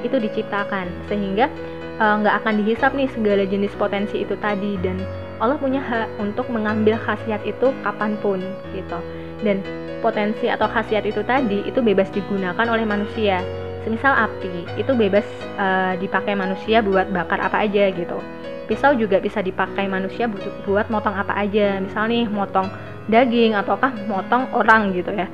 itu 0.07 0.17
diciptakan 0.23 0.87
sehingga 1.11 1.51
eh, 1.99 2.15
nggak 2.23 2.35
uh, 2.35 2.39
akan 2.43 2.55
dihisap 2.63 2.95
nih 2.95 3.11
segala 3.13 3.43
jenis 3.45 3.75
potensi 3.75 4.23
itu 4.23 4.39
tadi 4.39 4.79
dan 4.81 5.03
Allah 5.37 5.61
punya 5.61 5.85
hak 5.85 6.17
untuk 6.17 6.49
mengambil 6.49 6.97
khasiat 6.97 7.45
itu 7.45 7.69
kapan 7.85 8.17
pun 8.25 8.41
gitu. 8.73 8.99
Dan 9.45 9.61
potensi 10.01 10.49
atau 10.49 10.65
khasiat 10.65 11.05
itu 11.05 11.21
tadi 11.29 11.61
itu 11.69 11.85
bebas 11.85 12.09
digunakan 12.09 12.65
oleh 12.65 12.89
manusia. 12.89 13.45
Semisal 13.85 14.17
api 14.17 14.65
itu 14.81 14.97
bebas 14.97 15.29
uh, 15.61 15.93
dipakai 16.01 16.33
manusia 16.33 16.81
buat 16.81 17.07
bakar 17.13 17.39
apa 17.45 17.69
aja 17.69 17.93
gitu. 17.93 18.17
Pisau 18.67 18.97
juga 18.99 19.23
bisa 19.23 19.45
dipakai 19.45 19.87
manusia 19.87 20.27
buat, 20.27 20.43
buat 20.67 20.87
motong 20.89 21.15
apa 21.15 21.37
aja. 21.37 21.85
Misal 21.85 22.09
nih 22.09 22.27
motong 22.27 22.67
daging 23.07 23.55
ataukah 23.55 23.95
motong 24.11 24.51
orang 24.51 24.91
gitu 24.91 25.15
ya 25.15 25.31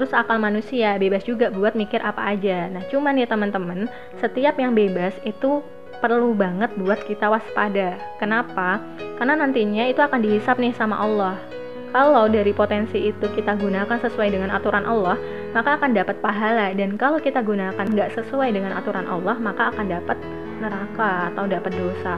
terus 0.00 0.16
akal 0.16 0.40
manusia 0.40 0.96
bebas 0.96 1.20
juga 1.28 1.52
buat 1.52 1.76
mikir 1.76 2.00
apa 2.00 2.32
aja 2.32 2.72
nah 2.72 2.80
cuman 2.88 3.20
ya 3.20 3.28
teman-teman 3.28 3.84
setiap 4.16 4.56
yang 4.56 4.72
bebas 4.72 5.12
itu 5.28 5.60
perlu 6.00 6.32
banget 6.32 6.72
buat 6.80 7.04
kita 7.04 7.28
waspada 7.28 8.00
kenapa 8.16 8.80
karena 9.20 9.44
nantinya 9.44 9.84
itu 9.92 10.00
akan 10.00 10.24
dihisap 10.24 10.56
nih 10.56 10.72
sama 10.72 10.96
Allah 10.96 11.36
kalau 11.92 12.30
dari 12.30 12.56
potensi 12.56 13.12
itu 13.12 13.26
kita 13.34 13.58
gunakan 13.58 13.98
sesuai 13.98 14.30
dengan 14.30 14.54
aturan 14.54 14.86
Allah, 14.86 15.18
maka 15.50 15.74
akan 15.74 15.90
dapat 15.90 16.22
pahala. 16.22 16.70
Dan 16.70 16.94
kalau 16.94 17.18
kita 17.18 17.42
gunakan 17.42 17.82
nggak 17.82 18.14
sesuai 18.14 18.54
dengan 18.54 18.78
aturan 18.78 19.10
Allah, 19.10 19.34
maka 19.42 19.74
akan 19.74 19.90
dapat 19.90 20.14
neraka 20.62 21.34
atau 21.34 21.50
dapat 21.50 21.74
dosa. 21.74 22.14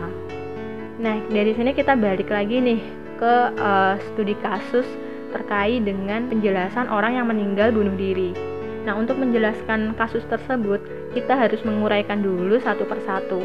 Nah, 1.00 1.16
dari 1.32 1.56
sini 1.56 1.72
kita 1.72 1.96
balik 1.96 2.28
lagi 2.28 2.60
nih 2.60 2.80
ke 3.16 3.34
uh, 3.56 3.96
studi 4.12 4.36
kasus 4.44 4.84
terkait 5.32 5.82
dengan 5.82 6.28
penjelasan 6.28 6.86
orang 6.92 7.18
yang 7.18 7.26
meninggal 7.26 7.72
bunuh 7.72 7.96
diri. 7.96 8.36
Nah, 8.84 8.98
untuk 8.98 9.18
menjelaskan 9.18 9.96
kasus 9.96 10.22
tersebut, 10.28 10.82
kita 11.16 11.34
harus 11.34 11.64
menguraikan 11.64 12.20
dulu 12.20 12.60
satu 12.60 12.84
persatu. 12.84 13.40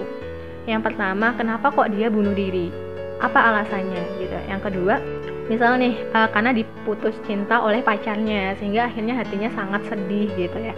Yang 0.68 0.92
pertama, 0.92 1.34
kenapa 1.34 1.72
kok 1.72 1.90
dia 1.96 2.12
bunuh 2.12 2.36
diri? 2.36 2.70
Apa 3.24 3.54
alasannya 3.54 4.04
gitu. 4.20 4.38
Yang 4.50 4.62
kedua, 4.70 5.00
misal 5.48 5.80
nih 5.80 5.96
uh, 6.12 6.28
karena 6.30 6.52
diputus 6.52 7.16
cinta 7.24 7.64
oleh 7.64 7.80
pacarnya 7.80 8.60
sehingga 8.60 8.92
akhirnya 8.92 9.16
hatinya 9.16 9.50
sangat 9.56 9.82
sedih 9.88 10.28
gitu 10.36 10.60
ya 10.60 10.76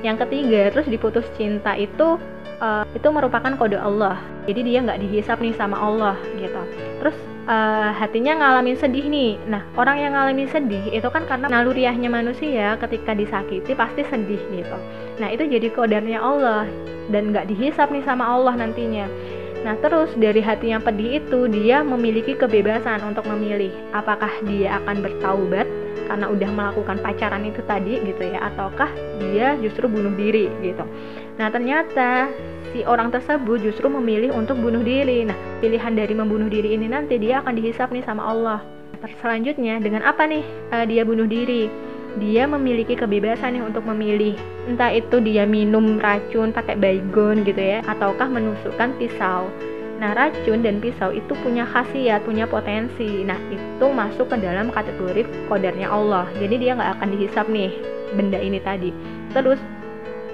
yang 0.00 0.16
ketiga 0.16 0.72
terus 0.72 0.88
diputus 0.88 1.26
cinta 1.36 1.76
itu 1.76 2.16
uh, 2.60 2.84
itu 2.92 3.08
merupakan 3.08 3.50
kode 3.56 3.80
Allah. 3.80 4.20
Jadi 4.46 4.60
dia 4.62 4.78
nggak 4.84 5.00
dihisap 5.02 5.40
nih 5.40 5.56
sama 5.56 5.80
Allah 5.80 6.16
gitu. 6.36 6.62
Terus 7.02 7.16
uh, 7.48 7.90
hatinya 7.96 8.38
ngalamin 8.38 8.76
sedih 8.76 9.08
nih. 9.08 9.40
Nah 9.48 9.64
orang 9.74 9.96
yang 9.98 10.12
ngalamin 10.14 10.48
sedih 10.48 10.84
itu 10.92 11.08
kan 11.10 11.24
karena 11.26 11.48
naluriahnya 11.48 12.12
manusia 12.12 12.76
ketika 12.78 13.16
disakiti 13.16 13.72
pasti 13.72 14.04
sedih 14.06 14.40
gitu. 14.52 14.76
Nah 15.18 15.28
itu 15.32 15.48
jadi 15.48 15.68
kodarnya 15.72 16.20
Allah 16.20 16.68
dan 17.10 17.34
nggak 17.34 17.50
dihisap 17.50 17.90
nih 17.90 18.04
sama 18.06 18.28
Allah 18.28 18.54
nantinya. 18.54 19.08
Nah, 19.60 19.76
terus 19.76 20.08
dari 20.16 20.40
hati 20.40 20.72
yang 20.72 20.80
pedih 20.80 21.20
itu 21.20 21.44
dia 21.52 21.84
memiliki 21.84 22.32
kebebasan 22.32 23.04
untuk 23.04 23.28
memilih 23.28 23.68
apakah 23.92 24.32
dia 24.48 24.80
akan 24.80 25.04
bertaubat 25.04 25.68
karena 26.08 26.26
udah 26.26 26.50
melakukan 26.50 26.98
pacaran 27.04 27.44
itu 27.46 27.60
tadi 27.68 28.02
gitu 28.02 28.34
ya 28.34 28.50
ataukah 28.50 28.88
dia 29.20 29.54
justru 29.60 29.84
bunuh 29.84 30.16
diri 30.16 30.48
gitu. 30.64 30.82
Nah, 31.40 31.48
ternyata 31.48 32.28
si 32.76 32.84
orang 32.84 33.08
tersebut 33.08 33.64
justru 33.64 33.88
memilih 33.88 34.36
untuk 34.36 34.60
bunuh 34.60 34.84
diri. 34.84 35.24
Nah, 35.24 35.34
pilihan 35.64 35.96
dari 35.96 36.12
membunuh 36.12 36.52
diri 36.52 36.76
ini 36.76 36.84
nanti 36.84 37.16
dia 37.16 37.40
akan 37.40 37.56
dihisap 37.56 37.88
nih 37.88 38.04
sama 38.04 38.28
Allah. 38.28 38.60
Selanjutnya 39.24 39.80
dengan 39.80 40.04
apa 40.04 40.28
nih 40.28 40.44
uh, 40.68 40.84
dia 40.84 41.08
bunuh 41.08 41.24
diri? 41.24 41.72
dia 42.18 42.42
memiliki 42.50 42.98
kebebasan 42.98 43.54
nih 43.54 43.62
untuk 43.62 43.86
memilih 43.86 44.34
entah 44.66 44.90
itu 44.90 45.22
dia 45.22 45.46
minum 45.46 46.02
racun 46.02 46.50
pakai 46.50 46.74
baygon 46.74 47.46
gitu 47.46 47.60
ya 47.60 47.78
ataukah 47.86 48.26
menusukkan 48.26 48.98
pisau 48.98 49.46
nah 50.00 50.16
racun 50.16 50.64
dan 50.64 50.80
pisau 50.80 51.14
itu 51.14 51.36
punya 51.44 51.62
khasiat 51.68 52.24
punya 52.26 52.48
potensi 52.50 53.22
nah 53.22 53.38
itu 53.52 53.86
masuk 53.92 54.32
ke 54.32 54.36
dalam 54.42 54.74
kategori 54.74 55.28
kodarnya 55.46 55.86
Allah 55.86 56.26
jadi 56.40 56.54
dia 56.58 56.72
nggak 56.74 56.98
akan 56.98 57.08
dihisap 57.14 57.46
nih 57.46 57.70
benda 58.16 58.40
ini 58.40 58.58
tadi 58.58 58.90
terus 59.30 59.60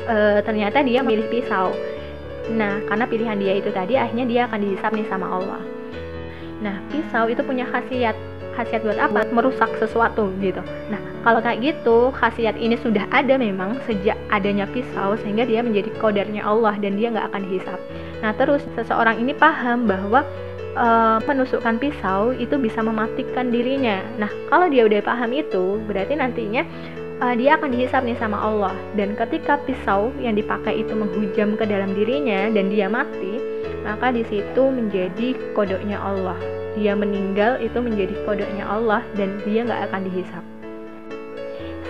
e, 0.07 0.17
ternyata 0.47 0.81
dia 0.87 1.03
milih 1.03 1.27
pisau 1.29 1.75
nah 2.55 2.79
karena 2.87 3.05
pilihan 3.11 3.39
dia 3.43 3.55
itu 3.59 3.71
tadi 3.75 3.99
akhirnya 3.99 4.27
dia 4.27 4.41
akan 4.47 4.59
dihisap 4.63 4.91
nih 4.95 5.07
sama 5.11 5.27
Allah 5.27 5.63
nah 6.63 6.79
pisau 6.89 7.27
itu 7.29 7.43
punya 7.43 7.69
khasiat 7.69 8.17
khasiat 8.57 8.81
buat 8.83 8.97
apa? 8.97 9.29
Merusak 9.29 9.69
sesuatu 9.77 10.33
gitu. 10.41 10.65
Nah, 10.89 10.99
kalau 11.21 11.45
kayak 11.45 11.61
gitu, 11.61 12.09
khasiat 12.17 12.57
ini 12.57 12.81
sudah 12.81 13.05
ada 13.13 13.37
memang 13.37 13.77
sejak 13.85 14.17
adanya 14.33 14.65
pisau 14.65 15.15
sehingga 15.21 15.45
dia 15.45 15.61
menjadi 15.61 15.93
kodarnya 16.01 16.41
Allah 16.41 16.73
dan 16.81 16.97
dia 16.97 17.13
nggak 17.13 17.29
akan 17.31 17.43
dihisap. 17.53 17.79
Nah, 18.25 18.33
terus 18.41 18.65
seseorang 18.73 19.21
ini 19.21 19.37
paham 19.37 19.85
bahwa 19.85 20.25
uh, 20.75 21.21
menusukkan 21.29 21.77
pisau 21.77 22.33
itu 22.33 22.57
bisa 22.57 22.81
mematikan 22.81 23.53
dirinya. 23.53 24.01
Nah, 24.17 24.33
kalau 24.49 24.73
dia 24.73 24.89
udah 24.89 25.05
paham 25.05 25.37
itu, 25.37 25.85
berarti 25.85 26.17
nantinya 26.17 26.65
uh, 27.23 27.35
dia 27.37 27.57
akan 27.57 27.73
dihisap 27.73 28.03
nih 28.05 28.19
sama 28.19 28.39
Allah. 28.41 28.75
Dan 28.97 29.17
ketika 29.17 29.61
pisau 29.65 30.11
yang 30.21 30.37
dipakai 30.37 30.81
itu 30.81 30.93
menghujam 30.93 31.57
ke 31.57 31.65
dalam 31.65 31.93
dirinya 31.97 32.49
dan 32.53 32.69
dia 32.73 32.87
mati, 32.87 33.41
maka 33.85 34.13
di 34.13 34.25
situ 34.27 34.63
menjadi 34.69 35.37
kodoknya 35.55 36.01
Allah 36.01 36.39
dia 36.77 36.93
meninggal 36.93 37.57
itu 37.65 37.81
menjadi 37.81 38.15
kodenya 38.29 38.69
Allah 38.69 39.01
dan 39.17 39.41
dia 39.49 39.65
nggak 39.65 39.91
akan 39.91 40.01
dihisap. 40.13 40.45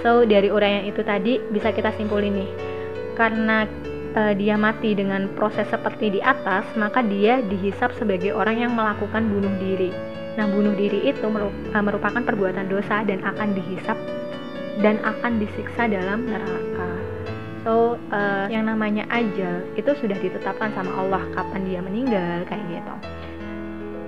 So 0.00 0.22
dari 0.22 0.48
uraian 0.48 0.86
itu 0.86 1.02
tadi 1.02 1.42
bisa 1.50 1.74
kita 1.74 1.90
simpulin 1.98 2.38
nih, 2.38 2.50
karena 3.18 3.66
uh, 4.14 4.32
dia 4.38 4.54
mati 4.54 4.94
dengan 4.94 5.26
proses 5.34 5.66
seperti 5.66 6.14
di 6.16 6.20
atas, 6.22 6.62
maka 6.78 7.02
dia 7.02 7.42
dihisap 7.42 7.98
sebagai 7.98 8.30
orang 8.30 8.62
yang 8.62 8.72
melakukan 8.78 9.26
bunuh 9.26 9.50
diri. 9.58 9.90
Nah 10.38 10.46
bunuh 10.46 10.76
diri 10.76 11.00
itu 11.08 11.26
e, 11.32 11.78
merupakan 11.80 12.20
perbuatan 12.20 12.68
dosa 12.68 13.00
dan 13.08 13.24
akan 13.24 13.56
dihisap 13.56 13.96
dan 14.80 15.00
akan 15.02 15.40
disiksa 15.40 15.88
dalam 15.88 16.28
neraka. 16.28 16.90
So 17.66 17.98
uh, 18.14 18.46
yang 18.46 18.70
namanya 18.70 19.08
ajal 19.10 19.66
itu 19.74 19.90
sudah 19.98 20.14
ditetapkan 20.22 20.70
sama 20.76 21.02
Allah 21.02 21.22
kapan 21.34 21.62
dia 21.66 21.80
meninggal 21.82 22.46
kayak 22.46 22.62
gitu. 22.70 22.94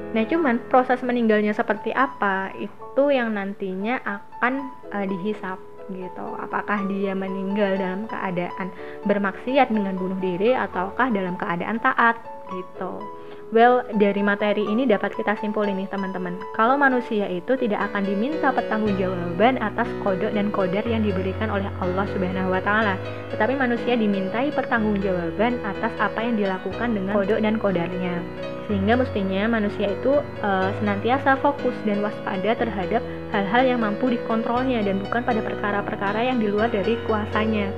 Nah, 0.08 0.24
cuman 0.24 0.56
proses 0.72 1.04
meninggalnya 1.04 1.52
seperti 1.52 1.92
apa 1.92 2.48
itu 2.56 3.04
yang 3.12 3.36
nantinya 3.36 4.00
akan 4.06 4.72
uh, 4.94 5.04
dihisap 5.04 5.60
gitu. 5.92 6.26
Apakah 6.38 6.84
dia 6.88 7.12
meninggal 7.16 7.76
dalam 7.76 8.06
keadaan 8.08 8.72
bermaksiat 9.04 9.68
dengan 9.72 9.96
bunuh 9.96 10.16
diri 10.20 10.52
ataukah 10.56 11.12
dalam 11.12 11.36
keadaan 11.36 11.80
taat 11.80 12.16
gitu. 12.52 13.04
Well, 13.48 13.80
dari 13.96 14.20
materi 14.20 14.60
ini 14.60 14.84
dapat 14.84 15.16
kita 15.16 15.40
simpulin 15.40 15.80
nih 15.80 15.88
teman-teman. 15.88 16.36
Kalau 16.52 16.76
manusia 16.76 17.24
itu 17.32 17.56
tidak 17.56 17.80
akan 17.88 18.04
diminta 18.04 18.52
pertanggungjawaban 18.52 19.56
atas 19.64 19.88
kodok 20.04 20.36
dan 20.36 20.52
kodar 20.52 20.84
yang 20.84 21.00
diberikan 21.00 21.48
oleh 21.48 21.64
Allah 21.80 22.04
Subhanahu 22.12 22.52
wa 22.52 22.60
taala, 22.60 23.00
tetapi 23.32 23.56
manusia 23.56 23.96
dimintai 23.96 24.52
pertanggungjawaban 24.52 25.64
atas 25.64 25.92
apa 25.96 26.20
yang 26.20 26.36
dilakukan 26.36 26.92
dengan 26.92 27.16
kodok 27.16 27.40
dan 27.40 27.56
kodarnya. 27.56 28.20
Sehingga 28.68 29.00
mestinya 29.00 29.48
manusia 29.48 29.96
itu 29.96 30.20
uh, 30.44 30.68
senantiasa 30.84 31.40
fokus 31.40 31.72
dan 31.88 32.04
waspada 32.04 32.52
terhadap 32.52 33.00
hal-hal 33.32 33.64
yang 33.64 33.80
mampu 33.80 34.12
dikontrolnya 34.12 34.84
dan 34.84 35.00
bukan 35.00 35.24
pada 35.24 35.40
perkara-perkara 35.40 36.20
yang 36.20 36.36
di 36.36 36.52
luar 36.52 36.68
dari 36.68 37.00
kuasanya. 37.08 37.72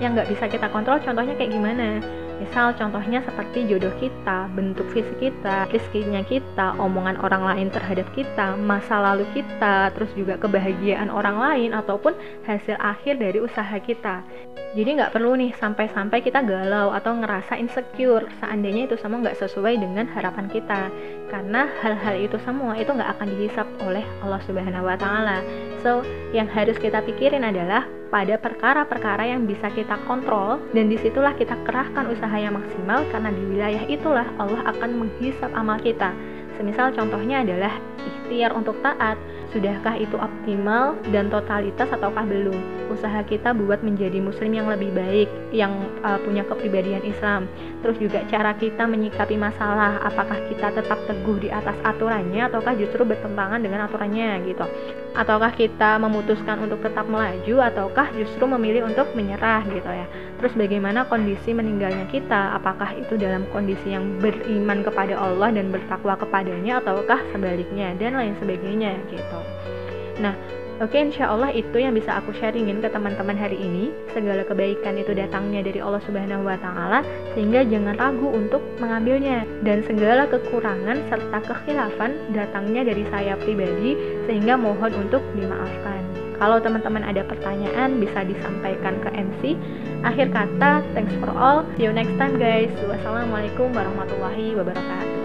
Yang 0.00 0.10
nggak 0.16 0.28
bisa 0.32 0.44
kita 0.48 0.72
kontrol 0.72 1.04
contohnya 1.04 1.36
kayak 1.36 1.52
gimana? 1.52 2.00
Misal 2.42 2.74
contohnya 2.74 3.22
seperti 3.22 3.66
jodoh 3.70 3.94
kita, 4.02 4.50
bentuk 4.52 4.86
fisik 4.90 5.16
kita, 5.22 5.70
rezekinya 5.70 6.22
kita, 6.26 6.74
omongan 6.82 7.18
orang 7.22 7.46
lain 7.46 7.68
terhadap 7.70 8.10
kita, 8.12 8.58
masa 8.58 8.98
lalu 8.98 9.22
kita, 9.32 9.94
terus 9.94 10.10
juga 10.18 10.34
kebahagiaan 10.42 11.14
orang 11.14 11.38
lain 11.38 11.70
ataupun 11.70 12.14
hasil 12.42 12.74
akhir 12.82 13.22
dari 13.22 13.38
usaha 13.38 13.76
kita. 13.78 14.26
Jadi 14.74 14.90
nggak 14.98 15.14
perlu 15.14 15.38
nih 15.38 15.54
sampai-sampai 15.54 16.18
kita 16.18 16.42
galau 16.42 16.90
atau 16.90 17.14
ngerasa 17.14 17.54
insecure 17.54 18.26
seandainya 18.42 18.90
itu 18.90 18.98
semua 18.98 19.22
nggak 19.22 19.38
sesuai 19.38 19.78
dengan 19.78 20.10
harapan 20.10 20.50
kita. 20.50 20.90
Karena 21.30 21.70
hal-hal 21.82 22.18
itu 22.18 22.34
semua 22.42 22.74
itu 22.74 22.90
nggak 22.90 23.14
akan 23.14 23.28
dihisap 23.38 23.66
oleh 23.86 24.02
Allah 24.26 24.42
Subhanahu 24.42 24.90
Wa 24.90 24.98
Taala. 24.98 25.38
So 25.86 26.02
yang 26.34 26.50
harus 26.50 26.74
kita 26.82 27.06
pikirin 27.06 27.46
adalah 27.46 27.86
pada 28.14 28.38
perkara-perkara 28.38 29.26
yang 29.26 29.42
bisa 29.42 29.66
kita 29.74 29.98
kontrol 30.06 30.62
dan 30.70 30.86
di 30.86 30.94
situlah 31.02 31.34
kita 31.34 31.58
kerahkan 31.66 32.06
usaha 32.14 32.38
yang 32.38 32.54
maksimal 32.54 33.02
karena 33.10 33.34
di 33.34 33.42
wilayah 33.42 33.84
itulah 33.90 34.28
Allah 34.38 34.70
akan 34.70 35.02
menghisap 35.02 35.50
amal 35.50 35.82
kita. 35.82 36.14
Semisal 36.54 36.94
contohnya 36.94 37.42
adalah 37.42 37.74
ikhtiar 38.06 38.54
untuk 38.54 38.78
taat, 38.86 39.18
Sudahkah 39.54 39.94
itu 40.02 40.18
optimal 40.18 40.98
dan 41.14 41.30
totalitas 41.30 41.86
ataukah 41.86 42.26
belum? 42.26 42.58
Usaha 42.90 43.22
kita 43.22 43.54
buat 43.54 43.86
menjadi 43.86 44.18
muslim 44.18 44.50
yang 44.50 44.66
lebih 44.66 44.90
baik, 44.90 45.30
yang 45.54 45.70
uh, 46.02 46.18
punya 46.18 46.42
kepribadian 46.42 47.06
Islam. 47.06 47.46
Terus 47.78 48.02
juga 48.02 48.26
cara 48.26 48.50
kita 48.58 48.82
menyikapi 48.82 49.38
masalah, 49.38 50.02
apakah 50.02 50.42
kita 50.50 50.74
tetap 50.74 50.98
teguh 51.06 51.38
di 51.38 51.54
atas 51.54 51.78
aturannya 51.86 52.50
ataukah 52.50 52.74
justru 52.74 53.06
bertentangan 53.06 53.62
dengan 53.62 53.86
aturannya 53.86 54.42
gitu. 54.42 54.66
Ataukah 55.14 55.54
kita 55.54 55.94
memutuskan 56.02 56.58
untuk 56.66 56.82
tetap 56.82 57.06
melaju 57.06 57.70
ataukah 57.70 58.10
justru 58.18 58.50
memilih 58.50 58.90
untuk 58.90 59.14
menyerah 59.14 59.62
gitu 59.70 59.86
ya. 59.86 60.10
Terus 60.42 60.58
bagaimana 60.58 61.06
kondisi 61.06 61.54
meninggalnya 61.54 62.10
kita? 62.10 62.58
Apakah 62.58 62.90
itu 62.98 63.14
dalam 63.14 63.46
kondisi 63.54 63.94
yang 63.94 64.18
beriman 64.18 64.82
kepada 64.82 65.14
Allah 65.14 65.54
dan 65.54 65.70
bertakwa 65.70 66.18
kepadanya 66.18 66.82
ataukah 66.82 67.22
sebaliknya 67.30 67.94
dan 67.94 68.18
lain 68.18 68.34
sebagainya 68.42 68.98
gitu. 69.06 69.38
Nah, 70.18 70.34
Oke, 70.82 70.98
insya 70.98 71.30
Allah 71.30 71.54
itu 71.54 71.78
yang 71.78 71.94
bisa 71.94 72.18
aku 72.18 72.34
sharingin 72.34 72.82
ke 72.82 72.90
teman-teman 72.90 73.38
hari 73.38 73.54
ini. 73.54 73.94
Segala 74.10 74.42
kebaikan 74.42 74.98
itu 74.98 75.14
datangnya 75.14 75.62
dari 75.62 75.78
Allah 75.78 76.02
Subhanahu 76.02 76.42
wa 76.42 76.58
Ta'ala, 76.58 77.06
sehingga 77.38 77.62
jangan 77.62 77.94
ragu 77.94 78.26
untuk 78.26 78.58
mengambilnya. 78.82 79.46
Dan 79.62 79.86
segala 79.86 80.26
kekurangan 80.26 81.06
serta 81.06 81.38
kekhilafan 81.46 82.34
datangnya 82.34 82.90
dari 82.90 83.06
saya 83.06 83.38
pribadi, 83.38 83.94
sehingga 84.26 84.58
mohon 84.58 84.90
untuk 84.98 85.22
dimaafkan. 85.38 86.24
kalau 86.38 86.58
teman-teman 86.58 87.06
ada 87.06 87.22
pertanyaan 87.24 88.02
bisa 88.02 88.26
disampaikan 88.26 88.98
ke 89.00 89.08
MC 89.14 89.42
akhir 90.02 90.34
kata 90.34 90.82
thanks 90.92 91.14
for 91.22 91.30
all 91.32 91.62
see 91.78 91.86
you 91.86 91.92
next 91.94 92.14
time 92.20 92.36
guys 92.36 92.70
wassalamualaikum 92.84 93.70
warahmatullahi 93.72 94.52
wabarakatuh 94.58 95.23